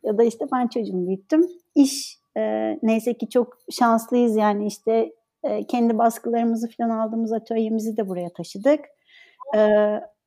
[0.03, 1.47] Ya da işte ben çocuğumu büyüttüm.
[1.75, 8.09] İş e, neyse ki çok şanslıyız yani işte e, kendi baskılarımızı falan aldığımız atölyemizi de
[8.09, 8.81] buraya taşıdık.
[9.57, 9.61] E,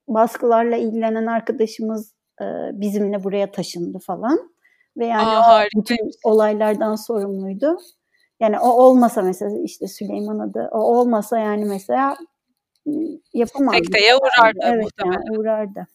[0.08, 4.52] baskılarla ilgilenen arkadaşımız e, bizimle buraya taşındı falan.
[4.98, 7.78] Ve yani A, o bütün olaylardan sorumluydu.
[8.40, 12.18] Yani o olmasa mesela işte Süleyman adı o olmasa yani mesela
[12.88, 15.22] ıı, yapamazdık Sekteye uğrardı Evet muhtemelen.
[15.28, 15.88] yani uğrardı.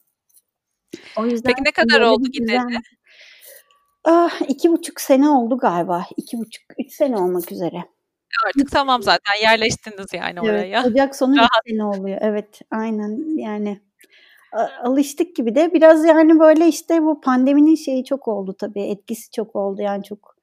[1.18, 2.58] O yüzden Peki ne kadar oldu gideli?
[4.04, 6.04] Ah, iki buçuk sene oldu galiba.
[6.16, 7.84] İki buçuk, üç sene olmak üzere.
[8.46, 10.84] Artık tamam zaten yerleştiniz yani Evet, oraya.
[10.86, 11.50] Ocak sonu üç Rahat.
[11.68, 12.18] sene oluyor.
[12.20, 13.80] Evet, aynen yani
[14.82, 19.56] alıştık gibi de biraz yani böyle işte bu pandeminin şeyi çok oldu tabii etkisi çok
[19.56, 20.36] oldu yani çok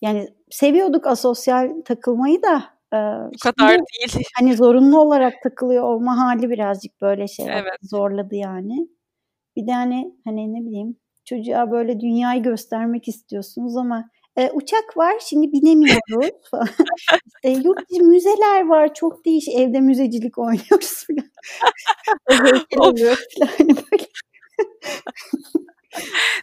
[0.00, 2.96] yani seviyorduk asosyal takılmayı da e,
[3.34, 3.84] Bu kadar şimdi
[4.14, 4.26] değil.
[4.38, 7.78] hani zorunlu olarak takılıyor olma hali birazcık böyle şey Evet.
[7.82, 8.88] zorladı yani.
[9.56, 15.14] Bir de hani hani ne bileyim çocuğa böyle dünyayı göstermek istiyorsunuz ama e, uçak var
[15.20, 16.68] şimdi binemiyoruz falan.
[17.42, 21.30] E, yurt dışı müzeler var çok değişik evde müzecilik oynuyoruz falan.
[22.78, 23.16] oluyor
[23.58, 24.04] hani böyle.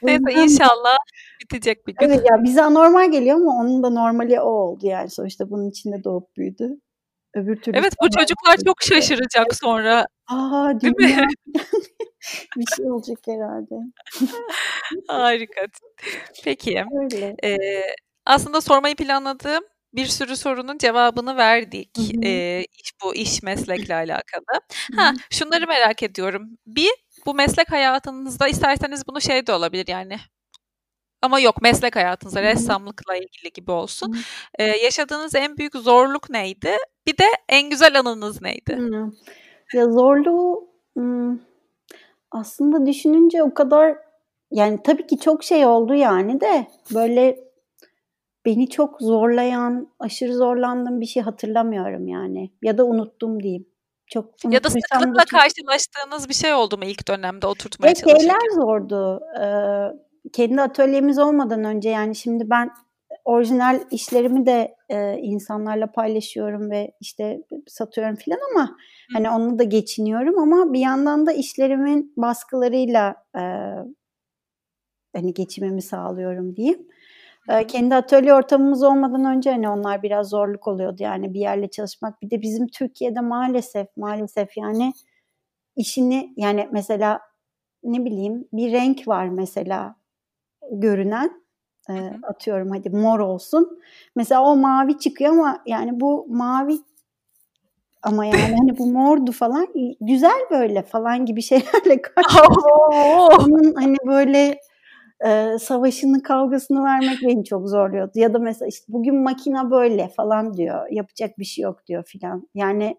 [0.23, 0.97] Neyse inşallah
[1.41, 2.07] bitecek bir gün.
[2.07, 6.03] Evet ya bize anormal geliyor ama onun da normali o oldu yani sonuçta bunun içinde
[6.03, 6.79] doğup büyüdü.
[7.33, 10.05] Öbür türlü Evet bu çocuklar çok şaşıracak sonra.
[10.27, 11.27] Aa Değil mi?
[12.57, 13.75] Bir şey olacak herhalde.
[15.07, 15.61] Harika.
[16.43, 16.83] Peki.
[17.01, 17.35] Öyle.
[17.43, 21.97] Eee, aslında sormayı planladığım bir sürü sorunun cevabını verdik.
[21.97, 22.21] Hı hı.
[22.21, 24.61] Eee, iş bu iş meslekle alakalı.
[24.95, 26.49] Hı Ha, şunları merak ediyorum.
[26.67, 26.91] Bir,
[27.25, 30.17] bu meslek hayatınızda isterseniz bunu şey de olabilir yani.
[31.21, 34.17] Ama yok meslek hayatınızda ressamlıkla ilgili gibi olsun.
[34.59, 36.77] Eee, yaşadığınız en büyük zorluk neydi?
[37.07, 38.77] Bir de en güzel anınız neydi?
[39.73, 40.69] Ya zorluğu,
[42.31, 43.97] aslında düşününce o kadar
[44.51, 47.39] yani tabii ki çok şey oldu yani de böyle
[48.45, 53.65] beni çok zorlayan, aşırı zorlandığım bir şey hatırlamıyorum yani ya da unuttum diyeyim.
[54.07, 58.13] Çok Ya da sıklıkla çok karşılaştığınız bir şey oldu mu ilk dönemde Ya oturtmaya şeyler
[58.13, 58.55] çalışırken?
[58.55, 59.21] zordu.
[59.39, 59.91] Eee,
[60.33, 62.69] kendi atölyemiz olmadan önce yani şimdi ben
[63.29, 69.63] orijinal işlerimi de, eee, insanlarla paylaşıyorum ve işte satıyorum filan ama Hı hani onunla da
[69.63, 73.75] geçiniyorum ama bir yandan da işlerimin baskılarıyla, eee,
[75.15, 76.87] hani geçimimi sağlıyorum diyeyim.
[77.49, 77.67] Hı.
[77.67, 82.21] kendi atölye ortamımız olmadan önce hani onlar biraz zorluk oluyordu yani bir yerle çalışmak.
[82.21, 84.93] Bir de bizim Türkiye'de maalesef, maalesef yani
[85.75, 87.21] işini yani mesela
[87.83, 89.95] ne bileyim bir renk var mesela
[90.71, 91.43] görünen.
[91.89, 92.11] Hı.
[92.23, 93.79] atıyorum hadi mor olsun.
[94.15, 96.79] Mesela o mavi çıkıyor ama yani bu mavi
[98.03, 99.67] ama yani hani bu mordu falan
[100.01, 102.37] güzel böyle falan gibi şeylerle karşı
[102.91, 103.27] O!
[103.39, 104.59] onun hani böyle,
[105.25, 108.11] eee, savaşını, kavgasını vermek beni çok zorluyordu.
[108.15, 110.87] Ya da mesela işte bugün makine böyle falan diyor.
[110.91, 112.49] Yapacak bir şey yok diyor filan.
[112.55, 112.97] Yani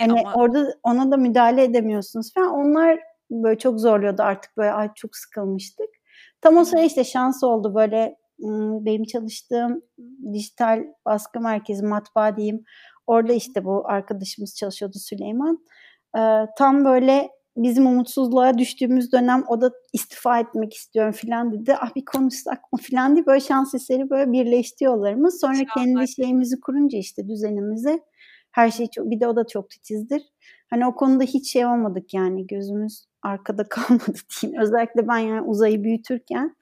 [0.00, 2.50] E, hani ama orada ona da müdahale edemiyorsunuz falan.
[2.52, 5.88] Onlar böyle çok zorluyordu artık böyle ay çok sıkılmıştık.
[6.46, 8.16] Tam o sıra işte şans oldu böyle,
[8.84, 9.82] benim çalıştığım
[10.32, 12.64] dijital baskı merkezi, matbaa diyeyim.
[13.06, 15.58] Orada işte bu arkadaşımız çalışıyordu Süleyman.
[16.58, 21.74] Tam böyle bizim umutsuzluğa düştüğümüz dönem o da istifa etmek istiyorum filan dedi.
[21.80, 25.40] Ah bir konuşsak mı filan diye böyle şans eseri böyle birleşti yollarımız.
[25.40, 28.00] Sonra kendi şeyimizi kurunca işte düzenimizi
[28.52, 30.22] her şey çok bir de o da çok titizdir.
[30.70, 34.60] Hani o konuda hiç şey olmadık yani gözümüz arkada kalmadı diyeyim.
[34.60, 36.56] Özellikle ben yani uzayı büyütürken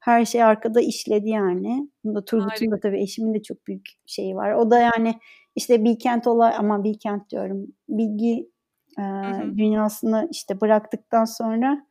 [0.00, 1.88] her şey arkada işledi yani.
[2.04, 4.52] Bunda Turgut'un da tabii eşimin de çok büyük şeyi var.
[4.52, 5.14] O da yani
[5.56, 8.50] işte Bilkent olay ama Bilkent diyorum bilgi,
[8.98, 9.58] hı.
[9.58, 11.86] dünyasını işte bıraktıktan sonra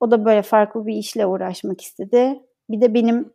[0.00, 2.42] o da böyle farklı bir işle uğraşmak istedi.
[2.70, 3.32] Bir de benim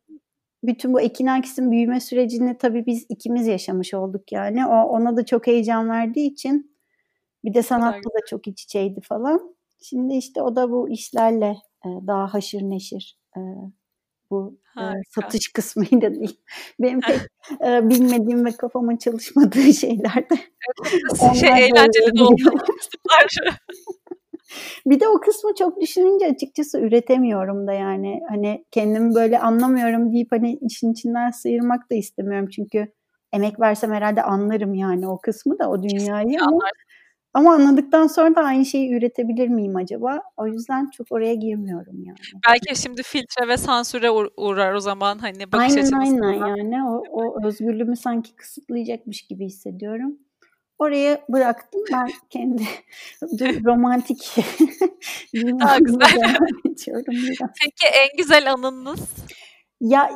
[0.64, 4.66] bütün bu Ekin Akis'in büyüme sürecini tabii biz ikimiz yaşamış olduk yani.
[4.66, 6.71] O ona da çok heyecan verdiği için
[7.46, 9.56] bir de sanatla da çok iç içeydi falan.
[9.82, 13.18] Şimdi işte o da bu işlerle, eee, daha haşır neşir.
[13.38, 13.44] Eee,
[14.32, 15.02] bu, eee, Harika.
[15.22, 16.38] satış kısmıyla diyeyim.
[16.80, 17.20] Benim pek,
[17.90, 20.36] bilmediğim ve kafamın çalışmadığı şeylerde
[20.82, 22.64] Evet, şey eğlenceli de olmalı.
[24.86, 28.22] Bir de o kısmı çok düşününce açıkçası üretemiyorum da yani.
[28.30, 32.50] Hani kendimi böyle anlamıyorum deyip hani işin içinden sıyırmak da istemiyorum.
[32.56, 32.94] Çünkü
[33.34, 36.78] emek versem herhâlde anlarım yani o kısmı da, o dünyayı Kesinlikle ama anlarsın.
[37.34, 40.22] Ama anladıktan sonra da aynı şeyi üretebilir miyim acaba?
[40.38, 42.18] O yüzden çok oraya girmiyorum yani.
[42.48, 46.84] Belki şimdi filtre ve sansüre uğ uğrar o zaman hani bakış Aynen, açınız aynen yani
[46.84, 50.18] o o özgürlüğümü sanki kısıtlayacakmış gibi hissediyorum.
[50.80, 51.82] Oraya bıraktım.
[51.94, 52.64] Ben kendi
[53.66, 56.36] romantik A, dünyamla güzel.
[57.62, 59.00] Peki en güzel anınız?
[59.82, 60.10] Ya,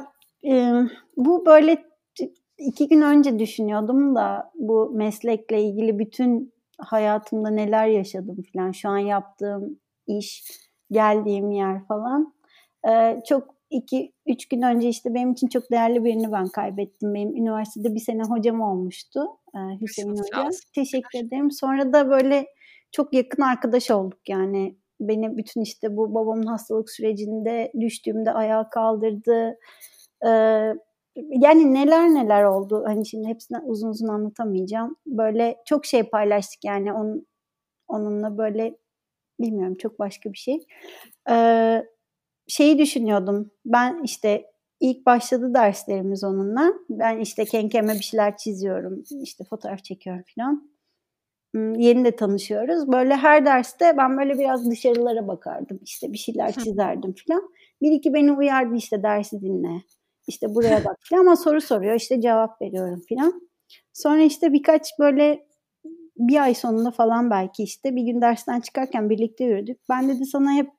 [0.44, 1.86] emm, bu böyle
[2.58, 8.98] 2 gün önce düşünüyordum da bu meslekle ilgili bütün hayatımda neler yaşadım filan, şu an
[8.98, 10.44] yaptığım iş,
[10.92, 12.34] geldiğim yer falan.
[12.88, 17.14] Eee, çok 2-3 gün önce işte benim için çok değerli birini ben kaybettim.
[17.14, 20.56] Benim üniversitede bir sene hocam olmuştu, eee, Hüseyin Hoca.
[20.76, 21.52] Teşekkür ederim.
[21.52, 22.46] Sonra da böyle
[22.92, 24.76] çok yakın arkadaş olduk yani.
[25.02, 29.58] Beni bütün işte bu babamın hastalık sürecinde düştüğümde ayağa kaldırdı.
[30.26, 30.76] Eee,
[31.16, 32.84] yani neler neler oldu.
[32.88, 34.96] Hani şimdi hepsini uzun uzun anlatamayacağım.
[35.08, 37.28] Böyle çok şey paylaştık yani onun
[37.88, 38.78] onunla böyle
[39.42, 40.68] bilmiyorum çok başka bir şey.
[41.30, 41.88] Eee,
[42.48, 43.52] şeyi düşünüyordum.
[43.66, 44.46] Ben işte
[44.80, 46.74] ilk başladı derslerimiz onunla.
[46.90, 50.70] Ben işte kendi kendime bir şeyler çiziyorum, işte fotoğraf çekiyorum filan.
[51.56, 52.88] Imm, yeni de tanışıyoruz.
[52.92, 55.80] Böyle her derste ben böyle biraz dışarılara bakardım.
[55.84, 57.50] İşte bir şeyler çizerdim filan.
[57.82, 59.82] 1-2 beni uyardı işte dersi dinle,
[60.28, 63.42] işte buraya bak ama soru soruyor, işte cevap veriyorum filan.
[63.94, 65.48] Sonra işte birkaç böyle
[66.18, 69.80] 1 ay sonunda falan belki işte bir gün dersten çıkarken birlikte yürüdük.
[69.90, 70.70] Ben dedi sana hep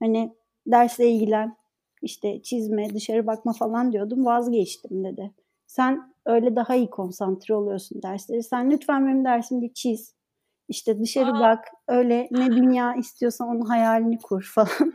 [0.00, 0.34] hani
[0.66, 1.56] dersle ilgilen,
[2.02, 4.24] işte çizme, dışarı bakma falan diyordum.
[4.26, 5.30] Vazgeçtim dedi.
[5.66, 8.42] Sen öyle daha iyi konsantre oluyorsun dersleri.
[8.42, 10.14] Sen lütfen benim dersimde çiz.
[10.68, 11.40] İşte dışarı Aa.
[11.40, 11.64] bak.
[11.88, 14.92] Öyle ne dünya istiyorsan onun hayalini kur falan.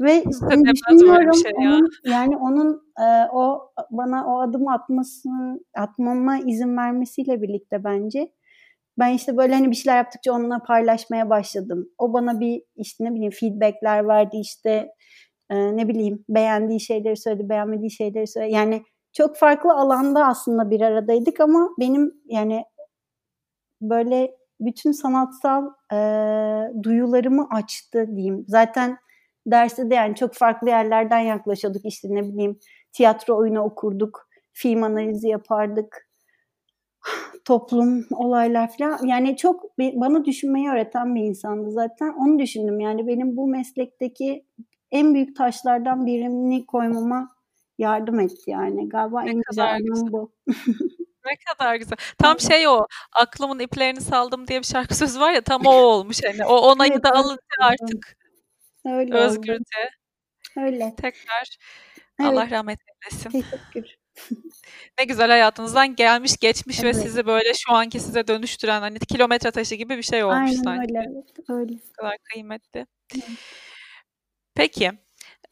[0.00, 1.70] Ve düşünüyorum şey ya.
[1.70, 8.32] onun, yani onun e, o bana o adımı atmasını atmama izin vermesiyle birlikte bence
[8.98, 11.88] ben işte böyle hani bir şeyler yaptıkça onunla paylaşmaya başladım.
[11.98, 14.88] O bana bir işte ne bileyim feedbackler verdi işte
[15.50, 18.54] e, ne bileyim beğendiği şeyleri söyledi, beğenmediği şeyleri söyledi.
[18.54, 22.64] Yani çok farklı alanda aslında bir aradaydık ama benim yani
[23.80, 25.98] böyle bütün sanatsal e,
[26.82, 28.44] duyularımı açtı diyeyim.
[28.48, 28.98] Zaten
[29.46, 31.84] derste de yani çok farklı yerlerden yaklaşıyorduk.
[31.84, 32.58] İşte ne bileyim
[32.92, 36.08] tiyatro oyunu okurduk, film analizi yapardık,
[37.44, 39.06] toplum, olaylar falan.
[39.06, 42.12] Yani çok bana düşünmeyi öğreten bir insandı zaten.
[42.12, 44.46] Onu düşündüm yani benim bu meslekteki
[44.90, 47.36] en büyük taşlardan birini koymama
[47.78, 48.88] yardım etti yani.
[48.88, 49.80] Galiba ne en güzel
[50.12, 50.32] bu.
[51.26, 51.96] ne kadar güzel.
[52.18, 56.20] Tam şey o aklımın iplerini saldım diye bir şarkı sözü var ya tam o olmuş
[56.24, 56.46] hani.
[56.46, 58.16] O onayı evet, da alınca artık
[58.86, 59.56] Öyle özgürce.
[59.56, 60.66] Oldu.
[60.66, 60.94] Öyle.
[60.96, 61.56] Tekrar
[62.20, 62.30] evet.
[62.30, 63.30] Allah rahmet eylesin.
[63.30, 63.96] Teşekkür.
[64.98, 66.96] ne güzel hayatınızdan gelmiş geçmiş evet.
[66.96, 70.62] ve sizi böyle şu anki size dönüştüren hani kilometre taşı gibi bir şey olmuş Aynen
[70.62, 70.80] sanki.
[70.80, 70.98] öyle.
[71.48, 71.72] Öyle.
[71.72, 72.86] Ne kadar kıymetli.
[73.14, 73.24] Evet.
[74.54, 74.92] Peki.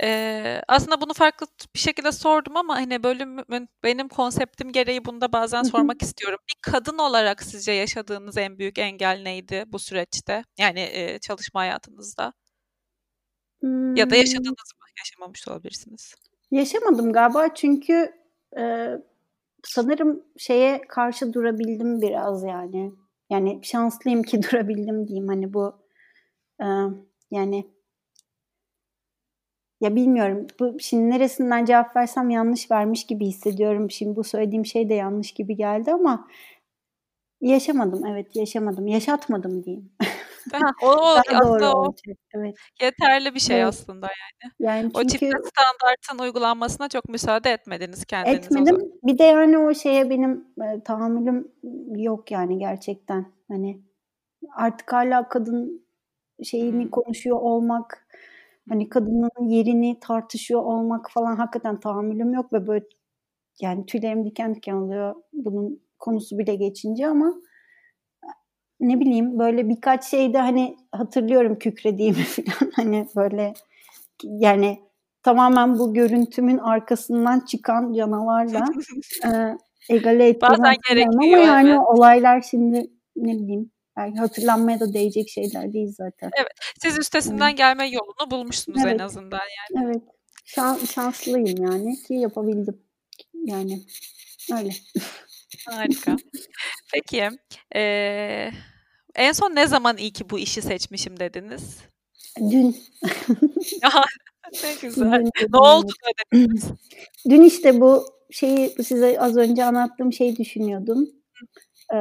[0.03, 5.33] Ee, aslında bunu farklı bir şekilde sordum ama hani bölümün benim konseptim gereği bunu da
[5.33, 6.38] bazen sormak istiyorum.
[6.49, 10.44] Bir kadın olarak sizce yaşadığınız en büyük engel neydi bu süreçte?
[10.59, 12.33] Yani e, çalışma hayatınızda?
[13.64, 13.96] Hmm.
[13.96, 14.87] Ya da yaşadınız mı?
[14.98, 16.14] Yaşamamış olabilirsiniz.
[16.50, 18.12] Yaşamadım galiba çünkü
[18.59, 18.90] e,
[19.62, 22.92] sanırım şeye karşı durabildim biraz yani.
[23.31, 25.79] Yani şanslıyım ki durabildim diyeyim hani bu
[26.61, 26.66] e,
[27.31, 27.66] yani
[29.81, 30.46] ya bilmiyorum.
[30.61, 33.90] Bu şimdi neresinden cevap versem yanlış vermiş gibi hissediyorum.
[33.90, 36.29] Şimdi bu söylediğim şey de yanlış gibi geldi ama
[37.40, 38.07] yaşamadım.
[38.07, 38.87] Evet, yaşamadım.
[38.87, 39.90] Yaşatmadım diyeyim.
[40.83, 41.94] o, o aslında o
[42.35, 42.54] evet.
[42.83, 43.66] yeterli bir şey evet.
[43.66, 44.52] aslında yani.
[44.59, 48.46] yani çünkü, o çifte standartın uygulanmasına çok müsaade etmediniz kendiniz.
[48.46, 48.92] Etmedim.
[49.02, 51.52] Bir de yani o şeye benim e, tahammülüm
[51.96, 53.26] yok yani gerçekten.
[53.48, 53.80] Hani
[54.57, 55.87] artık hala kadın
[56.42, 56.90] şeyini hmm.
[56.90, 58.04] konuşuyor olmak
[58.68, 62.85] Hani kadının yerini tartışıyor olmak falan hakikaten tahammülüm yok ve böyle
[63.61, 67.35] yani tüylerim diken diken oluyor bunun konusu bile geçince ama
[68.88, 73.55] ne bileyim böyle birkaç şeyde hani hatırlıyorum kükrediğimi falan hani böyle
[74.23, 74.81] yani
[75.23, 78.64] tamamen bu görüntümün arkasından çıkan canavarla
[79.25, 79.59] e,
[79.94, 81.14] egale Bazen gerekiyor.
[81.14, 81.81] Ama yani evet.
[81.87, 86.31] olaylar şimdi ne bileyim Belki hatırlanmaya da değecek şeyler değil zaten.
[86.38, 86.53] Evet.
[86.83, 87.59] Siz üstesinden evet.
[87.59, 88.94] gelme yolunu bulmuşsunuz evet.
[88.94, 89.87] en azından yani.
[89.87, 90.03] Evet.
[90.44, 92.83] Şan, şanslıyım yani ki yapabildim.
[93.35, 93.81] Yani
[94.53, 94.70] öyle.
[95.66, 96.16] Harika.
[96.92, 97.29] Peki.
[97.77, 98.51] Ee,
[99.14, 101.79] en son ne zaman iyi ki bu işi seçmişim dediniz?
[102.50, 102.77] Dün.
[104.64, 105.24] ne güzel.
[105.24, 106.64] Dün, ne oldu da dediniz?
[107.31, 111.09] Dün işte bu şeyi size az önce anlattığım şeyi düşünüyordum.
[111.94, 111.96] Ee,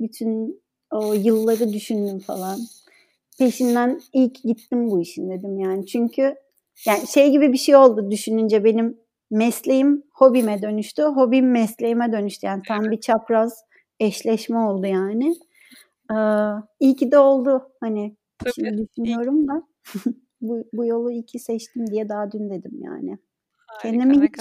[0.00, 2.60] bütün o yılları düşündüm falan.
[3.38, 5.86] Peşinden ilk gittim bu işin dedim yani.
[5.86, 6.34] Çünkü
[6.86, 8.98] yani şey gibi bir şey oldu düşününce benim
[9.30, 11.02] mesleğim hobime dönüştü.
[11.02, 12.46] Hobim mesleğime dönüştü.
[12.46, 13.64] Yani tam bir çapraz
[14.00, 15.34] eşleşme oldu yani.
[16.14, 16.18] Ee,
[16.80, 17.72] iyi ki de oldu.
[17.80, 18.52] Hani Tabii.
[18.54, 19.62] şimdi düşünüyorum da
[20.40, 23.18] bu, bu yolu iyi ki seçtim diye daha dün dedim yani.
[23.66, 24.40] Harika, Kendimi hiç,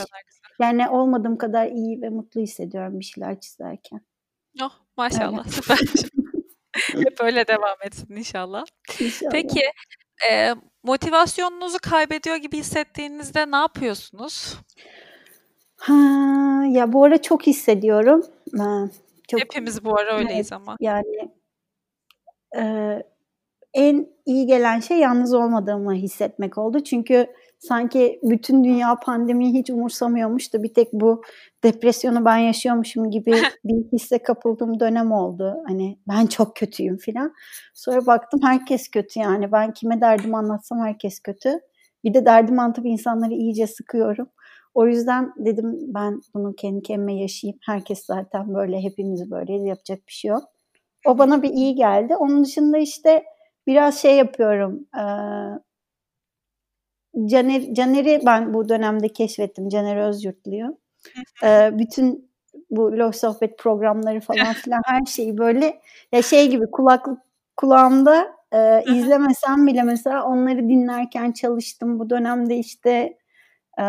[0.59, 4.01] yani olmadığım kadar iyi ve mutlu hissediyorum bir şeyler çizerken.
[4.63, 5.53] Oh maşallah evet.
[5.53, 5.79] süper.
[7.03, 8.65] Hep öyle devam etsin inşallah.
[8.99, 9.31] inşallah.
[9.31, 9.61] Peki
[10.31, 14.57] e, motivasyonunuzu kaybediyor gibi hissettiğinizde ne yapıyorsunuz?
[15.75, 15.93] Ha,
[16.69, 18.25] ya bu ara çok hissediyorum.
[18.57, 18.89] Ha,
[19.27, 20.77] çok, Hepimiz bu ara öyleyiz evet, ama.
[20.79, 21.31] Yani
[22.57, 22.63] e,
[23.73, 26.83] en iyi gelen şey yalnız olmadığımı hissetmek oldu.
[26.83, 27.27] Çünkü
[27.59, 31.21] sanki bütün dünya pandemiyi hiç umursamıyormuş da bir tek bu
[31.63, 33.31] depresyonu ben yaşıyormuşum gibi
[33.65, 35.55] bir hisse kapıldığım dönem oldu.
[35.67, 37.33] Hani ben çok kötüyüm filan.
[37.73, 39.51] Sonra baktım herkes kötü yani.
[39.51, 41.59] Ben kime derdimi anlatsam herkes kötü.
[42.03, 44.27] Bir de derdim anlatıp insanları iyice sıkıyorum.
[44.73, 47.59] O yüzden dedim ben bunu kendi kendime yaşayayım.
[47.65, 50.43] Herkes zaten böyle, hepimiz böyle yapacak bir şey yok.
[51.05, 52.15] O bana bir iyi geldi.
[52.15, 53.23] Onun dışında işte
[53.67, 54.87] biraz şey yapıyorum.
[54.97, 55.03] Ee,
[57.25, 59.69] Caner, Caner'i ben bu dönemde keşfettim.
[59.69, 60.77] Caner Özyurtlu'yu.
[61.43, 62.31] ee, bütün
[62.69, 65.81] bu loş sohbet programları falan filan her şeyi böyle
[66.11, 67.19] ya şey gibi kulaklık
[67.57, 71.99] kulağımda e, izlemesem bile mesela onları dinlerken çalıştım.
[71.99, 73.17] Bu dönemde işte
[73.79, 73.83] Ee,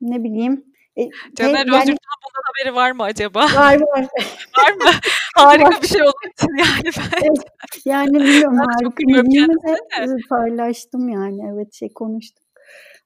[0.00, 0.64] ne bileyim.
[1.00, 3.40] E, Caner yani, Özürt'ün bundan haberi var mı acaba?
[3.56, 4.08] Var var.
[4.58, 4.90] var mı?
[5.36, 7.08] Harika bir şey olduğu için yani.
[7.22, 7.44] Evet,
[7.84, 11.52] yani bilmiyorum harika bildiğimi de paylaştım yani.
[11.54, 12.46] Evet şey konuştuk.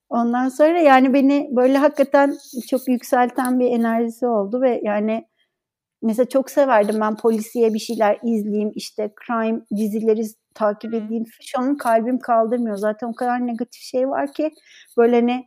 [0.08, 2.34] Ondan sonra yani beni böyle hakikaten
[2.70, 5.24] çok yükselten bir enerjisi oldu ve yani
[6.02, 10.22] mesela çok severdim ben polisiye bir şeyler izleyeyim işte crime dizileri
[10.54, 11.24] takip edeyim.
[11.42, 12.76] Şu an kalbim kaldırmıyor.
[12.76, 14.50] Zaten o kadar negatif şey var ki
[14.96, 15.44] böyle ne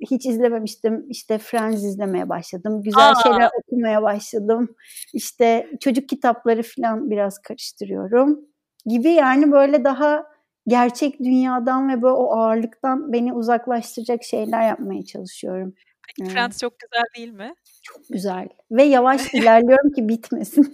[0.00, 1.06] hiç izlememiştim.
[1.08, 2.82] İşte Friends izlemeye başladım.
[2.82, 3.22] Güzel Aa.
[3.22, 4.76] şeyler okumaya başladım.
[5.12, 8.40] İşte çocuk kitapları falan biraz karıştırıyorum
[8.86, 10.24] gibi yani böyle daha
[10.66, 15.74] gerçek dünyadan ve böyle o ağırlıktan beni uzaklaştıracak şeyler yapmaya çalışıyorum.
[16.06, 16.32] Peki evet.
[16.32, 17.54] Friends çok güzel değil mi?
[17.82, 18.48] Çok güzel.
[18.70, 20.72] Ve yavaş ilerliyorum ki bitmesin.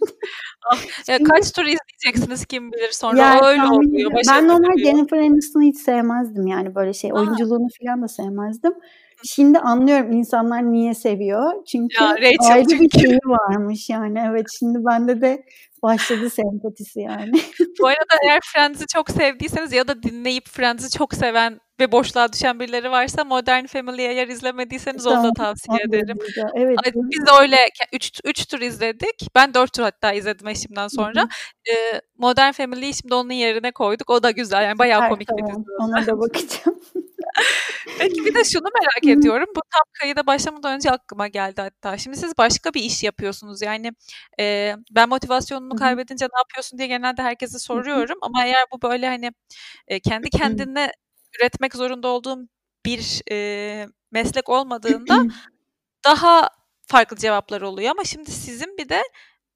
[0.73, 4.11] ah, ya kaç tur izleyeceksiniz kim bilir sonra yani, öyle oluyor.
[4.29, 7.11] Ben normal Jennifer Aniston'u hiç sevmezdim yani böyle şey.
[7.11, 7.15] Aa.
[7.15, 8.73] Oyunculuğunu falan da sevmezdim.
[9.25, 11.65] Şimdi anlıyorum insanlar niye seviyor.
[11.73, 12.85] Çünkü ya, Rachel ayrı çünkü.
[12.85, 14.25] bir şeyi varmış yani.
[14.31, 15.45] Evet şimdi bende de
[15.83, 17.33] başladı sempatisi yani.
[17.81, 22.61] Bu arada eğer Friends'i çok sevdiyseniz ya da dinleyip Friends'i çok seven ve boşluğa düşen
[22.61, 26.19] birileri varsa Modern Family'yi eğer izlemediyseniz tamam, onu da tavsiye ederim.
[26.55, 26.79] Evet.
[26.95, 27.57] Biz de öyle
[28.25, 29.29] 3 tur izledik.
[29.35, 31.29] Ben 4 tur hatta izledim eşimden sonra.
[31.71, 34.11] Ee, Modern Family'yi şimdi onun yerine koyduk.
[34.11, 34.63] O da güzel.
[34.63, 35.47] Yani bayağı Süper, komik tamam.
[35.47, 35.67] bir dizi.
[35.79, 36.81] Ona da bakacağım.
[37.99, 39.47] Peki bir de şunu merak ediyorum.
[39.57, 41.99] Bu tam kayıda başlamadan önce aklıma geldi hatta.
[41.99, 43.63] Şimdi siz başka bir iş yapıyorsunuz.
[43.63, 43.93] Yani
[44.41, 48.19] e, ben motivasyonunu kaybedince ne yapıyorsun diye genelde herkese soruyorum.
[48.23, 49.33] Ama eğer bu böyle hani
[49.89, 50.93] e, kendi kendine
[51.41, 52.49] üretmek zorunda olduğum
[52.87, 55.25] bir e, meslek olmadığında
[56.05, 56.49] daha
[56.87, 57.91] farklı cevaplar oluyor.
[57.91, 59.03] Ama şimdi sizin bir de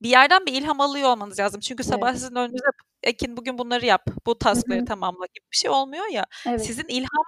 [0.03, 1.61] bir yerden bir ilham alıyor olmanız lazım.
[1.61, 2.21] Çünkü sabah evet.
[2.21, 2.65] sizin önünüze
[3.03, 6.27] Ekin bugün bunları yap, bu taskları tamamla gibi bir şey olmuyor ya.
[6.47, 6.67] Evet.
[6.67, 7.25] Sizin ilham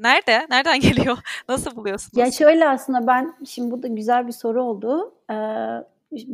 [0.00, 0.46] Nerede?
[0.50, 1.18] Nereden geliyor?
[1.48, 2.16] Nasıl buluyorsunuz?
[2.16, 5.14] Ya şöyle aslında ben şimdi bu da güzel bir soru oldu.
[5.30, 5.36] Ee,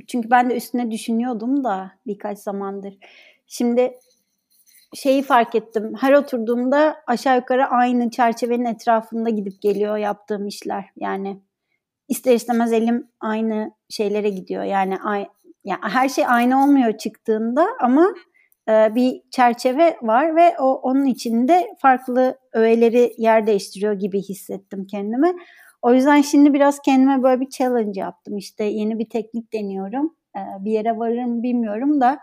[0.06, 2.98] çünkü ben de üstüne düşünüyordum da birkaç zamandır.
[3.46, 3.98] Şimdi
[4.96, 5.92] şeyi fark ettim.
[6.00, 10.84] Her oturduğumda aşağı yukarı aynı çerçevenin etrafında gidip geliyor yaptığım işler.
[10.96, 11.42] Yani
[12.08, 14.64] ister istemez elim aynı şeylere gidiyor.
[14.64, 15.26] Yani ay,
[15.64, 18.14] yani her şey aynı olmuyor çıktığında ama
[18.68, 25.32] e, bir çerçeve var ve o onun içinde farklı öğeleri yer değiştiriyor gibi hissettim kendimi.
[25.82, 28.36] O yüzden şimdi biraz kendime böyle bir challenge yaptım.
[28.36, 30.16] İşte yeni bir teknik deniyorum.
[30.36, 32.18] E, bir yere varırım bilmiyorum da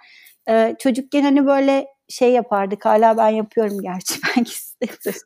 [0.50, 2.86] e, çocukken hani böyle şey yapardık.
[2.86, 5.24] Hala ben yapıyorum gerçi belki siz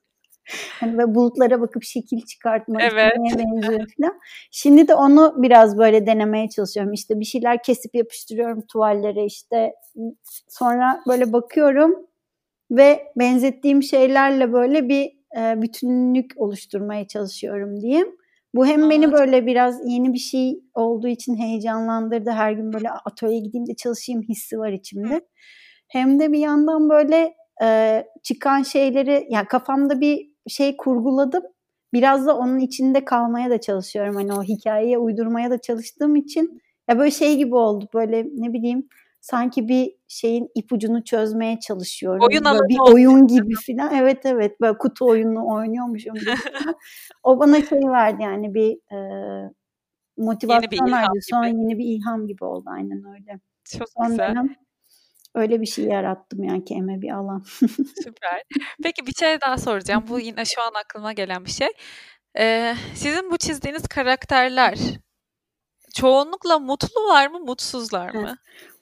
[0.80, 3.14] Hani böyle bulutlara bakıp şekil çıkartma, evet.
[3.18, 4.20] benziyor falan.
[4.52, 6.94] Şimdi de onu biraz böyle denemeye çalışıyorum.
[6.94, 9.74] İşte bir şeyler kesip yapıştırıyorum tuvallere işte.
[10.50, 12.08] Sonra böyle bakıyorum
[12.72, 18.18] ve benzettiğim şeylerle böyle bir e, bütünlük oluşturmaya çalışıyorum diyeyim.
[18.58, 22.32] Bu hem Aa, beni böyle biraz yeni bir şey olduğu için heyecanlandırdı.
[22.32, 25.22] Her gün böyle atölyeye gideyim de çalışayım hissi var içimde.
[25.88, 27.34] Hem de bir yandan böyle
[27.64, 31.44] e, çıkan şeyleri yani kafamda bir şey kurguladım.
[31.94, 34.16] Biraz da onun içinde kalmaya da çalışıyorum.
[34.16, 37.90] Hani o hikayeye uydurmaya da çalıştığım için ya böyle şey gibi oldu.
[37.94, 38.88] Böyle ne bileyim
[39.30, 42.22] sanki bir şeyin ipucunu çözmeye çalışıyorum.
[42.22, 43.94] Oyun böyle bir oyun gibi falan.
[43.94, 46.14] Evet evet böyle kutu oyunu oynuyormuşum.
[47.24, 49.00] o bana şey verdi yani bir e,
[50.18, 51.20] motivasyon verdi.
[51.22, 53.40] Sonra yeni bir ilham gibi oldu aynen öyle.
[53.78, 54.30] Çok Son güzel.
[54.30, 54.56] Dönem
[55.36, 57.44] Öyle bir şey yarattım yani kendime bir alan.
[58.04, 58.44] Süper.
[58.84, 60.04] Peki bir şey daha soracağım.
[60.10, 61.68] Bu yine şu an aklıma gelen bir şey.
[62.40, 64.78] Ee, sizin bu çizdiğiniz karakterler
[65.96, 68.38] çoğunlukla mutlular mı, mutsuzlar mı?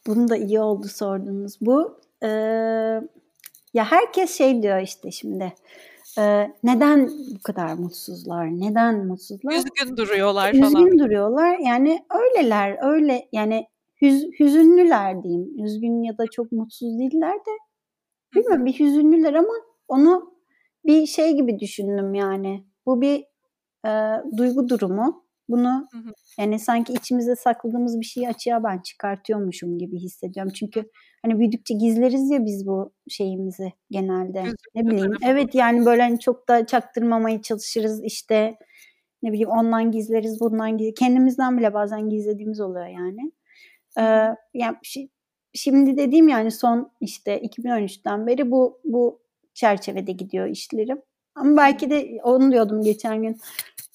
[0.07, 1.57] Bunu da iyi oldu sordunuz.
[1.61, 2.27] Bu e,
[3.73, 5.53] ya herkes şey diyor işte şimdi.
[6.19, 8.47] E, neden bu kadar mutsuzlar?
[8.47, 9.53] Neden mutsuzlar?
[9.53, 10.63] Üzgün duruyorlar falan.
[10.63, 11.57] Üzgün duruyorlar.
[11.57, 13.67] Yani öyleler, öyle yani
[14.01, 15.65] hüz, hüzünlüler diyeyim.
[15.65, 17.51] Üzgün ya da çok mutsuz değiller de.
[18.35, 19.53] Bilmiyorum bir hüzünlüler ama
[19.87, 20.33] onu
[20.85, 22.65] bir şey gibi düşündüm yani.
[22.85, 23.25] Bu bir
[23.85, 25.24] e, duygu durumu.
[25.49, 26.13] Bunu hı hı.
[26.39, 30.51] yani sanki içimizde sakladığımız bir şeyi açığa ben çıkartıyormuşum gibi hissediyorum.
[30.55, 30.89] Çünkü
[31.21, 34.43] hani büyüdükçe gizleriz ya biz bu şeyimizi genelde.
[34.75, 35.13] Ne bileyim.
[35.25, 38.57] Evet yani böyle hani çok da çaktırmamaya çalışırız işte
[39.23, 40.99] ne bileyim ondan gizleriz bundan gizleriz.
[40.99, 43.31] Kendimizden bile bazen gizlediğimiz oluyor yani.
[43.97, 44.75] Ee, yani
[45.53, 49.19] şimdi dediğim yani son işte 2013'ten beri bu bu
[49.53, 51.01] çerçevede gidiyor işlerim.
[51.35, 53.37] Ama belki de onu diyordum geçen gün.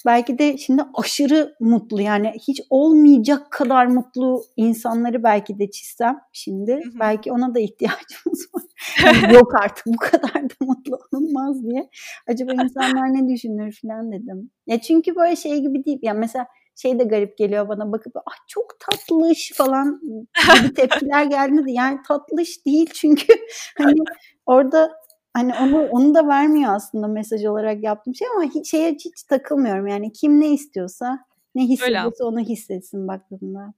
[0.07, 6.72] Belki de şimdi aşırı mutlu yani hiç olmayacak kadar mutlu insanları belki de çizsem şimdi
[6.72, 7.01] hı hı.
[7.01, 8.62] belki ona da ihtiyacımız var.
[9.05, 11.90] yani yok artık bu kadar da mutlu olunmaz diye.
[12.26, 14.51] Acaba insanlar ne düşünür falan dedim.
[14.66, 15.98] Ya çünkü böyle şey gibi değil.
[16.03, 16.46] Ya mesela
[16.76, 22.66] şey de garip geliyor bana bakıp ah çok tatlış falan gibi tepkiler geldi yani tatlış
[22.66, 23.34] değil çünkü
[23.78, 23.98] hani
[24.46, 24.99] orada
[25.35, 29.87] hani onu onu da vermiyor aslında mesaj olarak yaptığım şey ama hiç, şeye hiç takılmıyorum
[29.87, 31.18] yani kim ne istiyorsa
[31.55, 33.74] ne hissediyorsa onu hissetsin baktığında.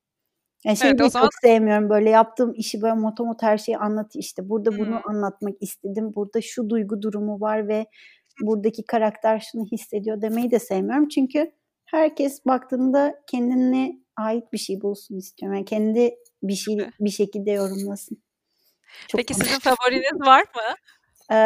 [0.65, 1.27] Yani şey evet, de zaman...
[1.27, 4.79] çok sevmiyorum böyle yaptığım işi böyle motomot her şeyi anlat işte burada hmm.
[4.79, 7.87] bunu anlatmak istedim burada şu duygu durumu var ve
[8.41, 11.53] buradaki karakter şunu hissediyor demeyi de sevmiyorum çünkü
[11.85, 18.23] herkes baktığında kendine ait bir şey bulsun istiyorum yani kendi bir şey bir şekilde yorumlasın.
[19.09, 20.75] Çok Peki sizin favoriniz var mı?
[21.33, 21.37] Ee,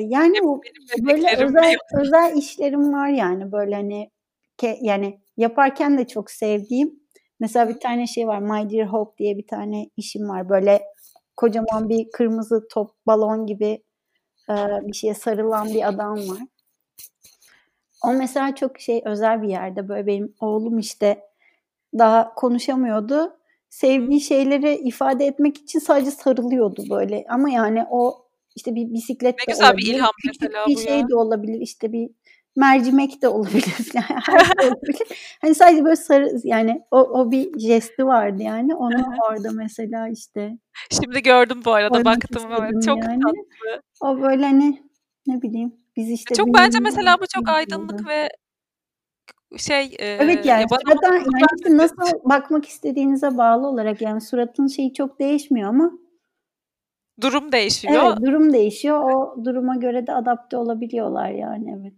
[0.00, 0.62] yani bu
[1.00, 4.10] böyle özel özel işlerim var yani böyle hani
[4.56, 7.00] ke, yani yaparken de çok sevdiğim
[7.40, 10.82] mesela bir tane şey var My Dear Hope diye bir tane işim var böyle
[11.36, 13.82] kocaman bir kırmızı top balon gibi
[14.50, 16.42] e, bir şeye sarılan bir adam var.
[18.04, 21.20] O mesela çok şey özel bir yerde böyle benim oğlum işte
[21.98, 23.36] daha konuşamıyordu.
[23.70, 27.24] Sevdiği şeyleri ifade etmek için sadece sarılıyordu böyle.
[27.28, 29.86] Ama yani o işte bir bisiklet ne de güzel olabilir.
[29.86, 31.08] bir ilham mesela bir şey ya.
[31.08, 31.60] de olabilir.
[31.60, 32.10] İşte bir
[32.56, 33.74] mercimek de olabilir.
[33.94, 35.36] Yani her şey olabilir.
[35.40, 38.74] Hani sadece böyle sarı yani o, o bir jesti vardı yani.
[38.74, 40.58] Onu orada mesela işte.
[40.90, 42.82] Şimdi gördüm bu arada baktım evet.
[42.84, 43.20] Çok yani.
[43.20, 43.82] tatlı.
[44.00, 44.82] O böyle hani
[45.26, 48.28] ne bileyim biz işte çok bence mesela bu çok aydınlık ve
[49.56, 54.94] şey e, evet yani ya surattan yani nasıl bakmak istediğinize bağlı olarak yani suratın şeyi
[54.94, 55.92] çok değişmiyor ama
[57.22, 58.04] durum değişiyor.
[58.06, 59.12] Evet durum değişiyor.
[59.12, 61.94] O duruma göre de adapte olabiliyorlar yani evet.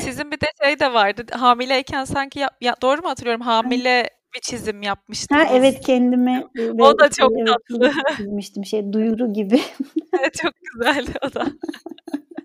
[0.00, 1.22] Sizin bir de şey de vardı.
[1.30, 3.42] Hamileyken sanki ya, ya doğru mu hatırlıyorum?
[3.42, 5.42] Hamile bir çizim yapmıştınız.
[5.42, 6.44] Ha evet kendime
[6.78, 7.92] o da çok evet, tatlı.
[8.16, 9.60] Çizmiştim şey duyuru gibi.
[10.20, 11.46] evet çok güzeldi o da.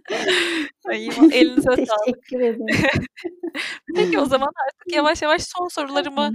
[0.86, 1.88] Ay, elinize sağlık.
[2.05, 2.66] Teşekkür ederim.
[3.95, 6.32] Peki o zaman artık yavaş yavaş son sorularımı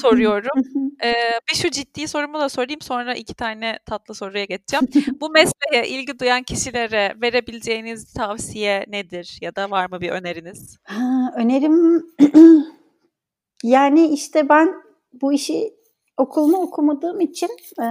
[0.00, 0.62] soruyorum.
[1.04, 1.14] Ee,
[1.50, 4.88] bir şu ciddi sorumu da sorayım sonra iki tane tatlı soruya geçeceğim.
[5.20, 10.76] Bu mesleğe ilgi duyan kişilere verebileceğiniz tavsiye nedir ya da var mı bir öneriniz?
[10.84, 12.06] Ha, önerim
[13.64, 14.74] yani işte ben
[15.12, 15.74] bu işi
[16.16, 17.50] okulunu okumadığım için
[17.82, 17.86] e,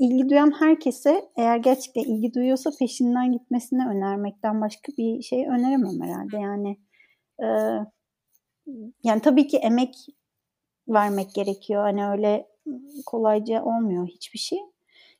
[0.00, 6.36] ilgi duyan herkese eğer gerçekten ilgi duyuyorsa peşinden gitmesini önermekten başka bir şey öneremem herhalde.
[6.36, 6.78] Yani
[7.42, 7.46] e,
[9.04, 9.94] yani tabii ki emek
[10.88, 11.82] vermek gerekiyor.
[11.82, 12.48] Hani öyle
[13.06, 14.58] kolayca olmuyor hiçbir şey.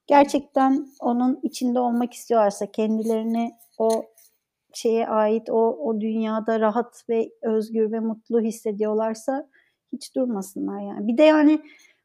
[0.07, 4.05] Gerçekten onun içinde olmak istiyorlarsa kendilerini o
[4.74, 9.49] şeye ait o o dünyada rahat ve özgür ve mutlu hissediyorlarsa
[9.93, 11.09] hiç durmasınlar yani.
[11.09, 11.61] Bir de yani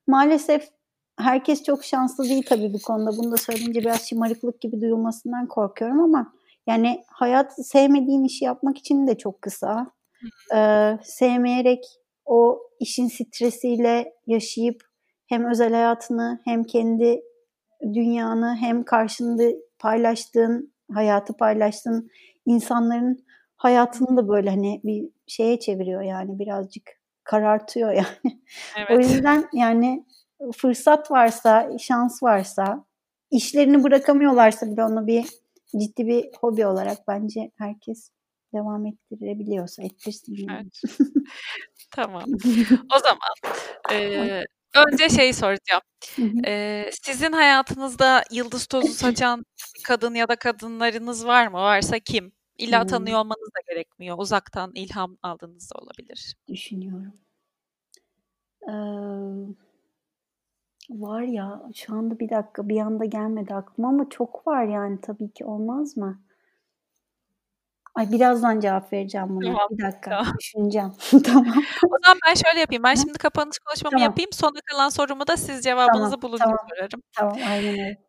[0.08, 0.70] maalesef
[1.18, 3.18] herkes çok şanslı değil tabii bu konuda.
[3.18, 6.34] Bunu da söyleyince biraz şımarıklık gibi duyulmasından korkuyorum ama
[6.68, 9.92] yani hayat sevmediğin işi yapmak için de çok kısa.
[10.56, 11.84] Ee, sevmeyerek
[12.26, 14.82] o işin stresiyle yaşayıp
[15.28, 17.22] hem özel hayatını hem kendi
[17.94, 19.44] dünyanı hem karşında
[19.80, 22.10] paylaştığın hayatı paylaştığın
[22.46, 26.84] insanların hayatını da böyle hani bir şeye çeviriyor yani birazcık
[27.24, 28.06] karartıyor yani.
[28.78, 28.92] Evet.
[28.92, 30.06] o yüzden yani
[30.52, 32.86] fırsat varsa, şans varsa,
[33.32, 35.26] işlerini bırakamıyorlarsa bile onu bir
[35.80, 38.10] ciddi bir hobi olarak bence herkes
[38.54, 40.48] devam ettirebiliyorsa ettirsin.
[40.50, 40.82] Evet.
[41.92, 42.24] tamam.
[42.96, 43.60] O zaman
[43.92, 44.44] e,
[44.88, 45.82] önce şey soracağım.
[46.46, 49.46] E, sizin hayatınızda yıldız tozu saçan
[49.84, 51.58] kadın ya da kadınlarınız var mı?
[51.58, 52.32] Varsa kim?
[52.58, 54.18] İlla tanıyor olmanız da gerekmiyor.
[54.20, 56.36] Uzaktan ilham aldığınız da olabilir.
[56.48, 57.14] Düşünüyorum.
[58.68, 59.65] Ee,
[60.90, 65.34] Var ya, şu anda bir dakika bir anda gelmedi aklıma ama çok var yani tabii
[65.34, 66.22] ki olmaz mı?
[67.96, 69.46] Ay birazdan cevap vereceğim buna.
[69.46, 69.68] Tamam.
[69.72, 70.34] Bir dakika tamam.
[70.40, 70.92] düşüneceğim.
[71.24, 71.64] tamam.
[71.86, 72.84] O zaman ben şöyle yapayım.
[72.84, 74.04] Ben şimdi kapanış konuşmamı tamam.
[74.04, 74.32] yapayım.
[74.34, 76.22] Sonra kalan sorumu da siz cevabınızı tamam.
[76.22, 76.68] bulunca tamam.
[76.70, 77.02] sorarım.
[77.16, 78.06] Tamam aynen öyle.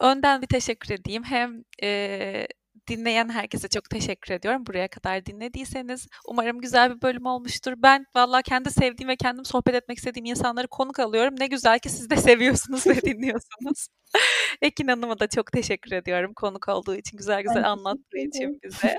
[0.00, 1.22] Önden bir teşekkür edeyim.
[1.24, 2.46] Hem e,
[2.88, 4.66] dinleyen herkese çok teşekkür ediyorum.
[4.66, 7.72] Buraya kadar dinlediyseniz umarım güzel bir bölüm olmuştur.
[7.76, 11.34] Ben valla kendi sevdiğim ve kendim sohbet etmek istediğim insanları konuk alıyorum.
[11.38, 13.88] Ne güzel ki siz de seviyorsunuz ve dinliyorsunuz.
[14.62, 18.96] Ekin Hanım'a da çok teşekkür ediyorum konuk olduğu için, güzel güzel anlattığı için bize.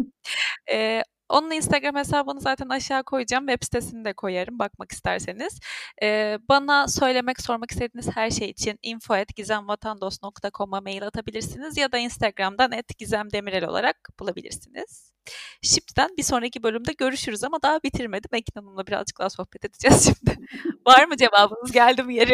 [0.71, 3.47] Ee, Onun Instagram hesabını zaten aşağı koyacağım.
[3.47, 5.59] Web sitesini de koyarım bakmak isterseniz.
[6.03, 13.65] Ee, bana söylemek, sormak istediğiniz her şey için info.gizemvatandos.com'a mail atabilirsiniz ya da Instagram'dan @gizemdemirel
[13.65, 15.13] olarak bulabilirsiniz.
[15.61, 18.29] Şimdiden bir sonraki bölümde görüşürüz ama daha bitirmedim.
[18.33, 20.37] Ekin Hanım'la birazcık daha sohbet edeceğiz şimdi.
[20.87, 21.71] Var mı cevabınız?
[21.71, 22.33] Geldi mi yeri?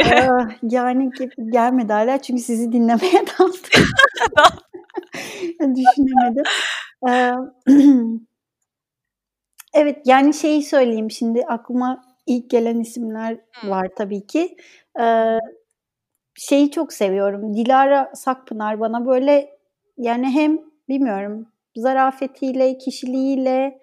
[0.61, 1.11] yani
[1.51, 3.59] gelmedi hala çünkü sizi dinlemeye daldım.
[5.75, 6.43] Düşünemedim.
[9.75, 14.57] evet yani şeyi söyleyeyim şimdi aklıma ilk gelen isimler var tabii ki.
[16.35, 17.53] şeyi çok seviyorum.
[17.53, 19.57] Dilara Sakpınar bana böyle
[19.97, 20.59] yani hem
[20.89, 23.79] bilmiyorum zarafetiyle, kişiliğiyle,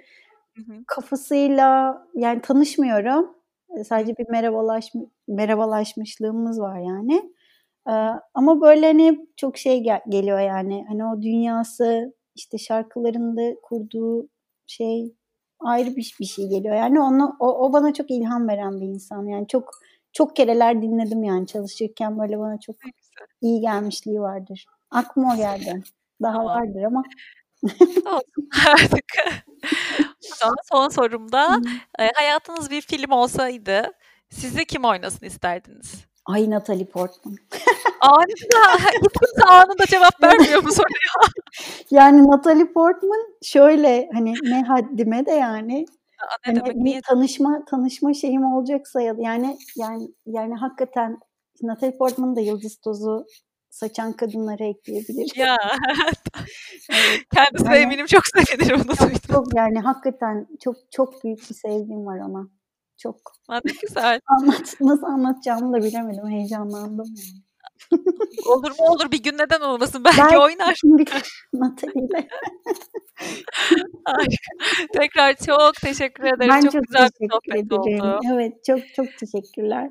[0.57, 0.85] hı hı.
[0.87, 3.35] kafasıyla yani tanışmıyorum.
[3.87, 4.93] Sadece bir merhabalaş
[5.29, 7.33] merhabalaşmışlığımız var yani.
[7.89, 7.93] Ee,
[8.35, 10.85] ama böyle hani çok şey gel- geliyor yani.
[10.89, 14.29] Hani o dünyası işte şarkılarında kurduğu
[14.67, 15.15] şey
[15.65, 16.77] ayrı bir, bir şey geliyor.
[16.77, 19.27] Yani onu o, o bana çok ilham veren bir insan.
[19.27, 19.71] Yani çok
[20.13, 22.77] çok kereler dinledim yani çalışırken böyle bana çok
[23.41, 24.67] iyi gelmişliği vardır.
[24.91, 25.83] Aklıma o geldi.
[26.23, 26.47] Daha tamam.
[26.47, 27.03] vardır ama
[28.69, 29.05] artık.
[30.73, 31.61] Son sorumda
[31.99, 33.93] e, hayatınız bir film olsaydı
[34.31, 36.12] sizi kim oynasın isterdiniz?
[36.27, 37.37] Ay Natalie Portman.
[38.01, 38.79] anında.
[39.03, 41.31] Kimse anında cevap vermiyor bu soruya.
[41.91, 45.87] yani Natalie Portman şöyle hani ne haddime de yani
[46.45, 47.01] hani demek, bir niye?
[47.01, 51.19] tanışma tanışma şeyim olacaksa ya yani yani yani hakikaten
[51.63, 53.27] Natalie Portman'ın da yıldız tozu
[53.71, 55.37] saçan kadınları ekleyebiliriz.
[55.37, 55.57] Ya.
[56.91, 57.21] evet.
[57.35, 62.07] Kendisi yani, eminim çok sevinir bunu çok, çok yani hakikaten çok çok büyük bir sevgim
[62.07, 62.49] var ona.
[63.03, 63.17] Çok.
[63.51, 64.21] Ne güzel.
[64.27, 66.29] Anlat, nasıl anlatacağımı da bilemedim.
[66.29, 67.43] Heyecanlandım yani.
[68.47, 70.81] olur mu olur bir gün neden olmasın belki, belki oynar.
[71.53, 72.29] Natalie'yle.
[74.93, 76.51] Tekrar çok teşekkür ederim.
[76.51, 78.01] Ben çok, çok güzel bir sohbet ederim.
[78.03, 78.21] oldu.
[78.33, 79.91] Evet çok çok teşekkürler.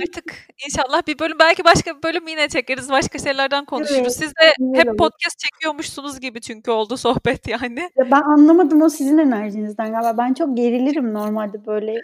[0.00, 0.34] Artık
[0.66, 2.90] inşallah bir bölüm belki başka bir bölüm yine çekeriz.
[2.90, 3.98] Başka şeylerden konuşuruz.
[4.00, 4.96] Evet, Siz de hep olur.
[4.96, 7.90] podcast çekiyormuşsunuz gibi çünkü oldu sohbet yani.
[7.96, 10.18] Ya ben anlamadım o sizin enerjinizden galiba.
[10.18, 11.94] Ben çok gerilirim normalde böyle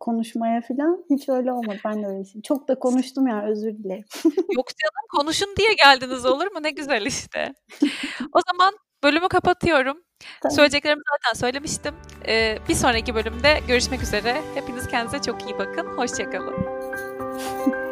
[0.00, 1.04] konuşmaya falan.
[1.10, 1.78] Hiç öyle olmadı.
[1.84, 2.40] Ben de öyleyim.
[2.44, 4.04] Çok da konuştum ya özür dilerim.
[4.56, 6.58] Yok canım konuşun diye geldiniz olur mu?
[6.62, 7.54] Ne güzel işte.
[8.32, 8.74] O zaman
[9.04, 9.96] bölümü kapatıyorum.
[10.42, 10.56] Tamam.
[10.56, 11.94] Söyleyeceklerimi zaten söylemiştim.
[12.28, 14.36] Ee, bir sonraki bölümde görüşmek üzere.
[14.54, 15.86] Hepiniz kendinize çok iyi bakın.
[15.86, 16.83] Hoşçakalın.
[17.18, 17.74] 哼。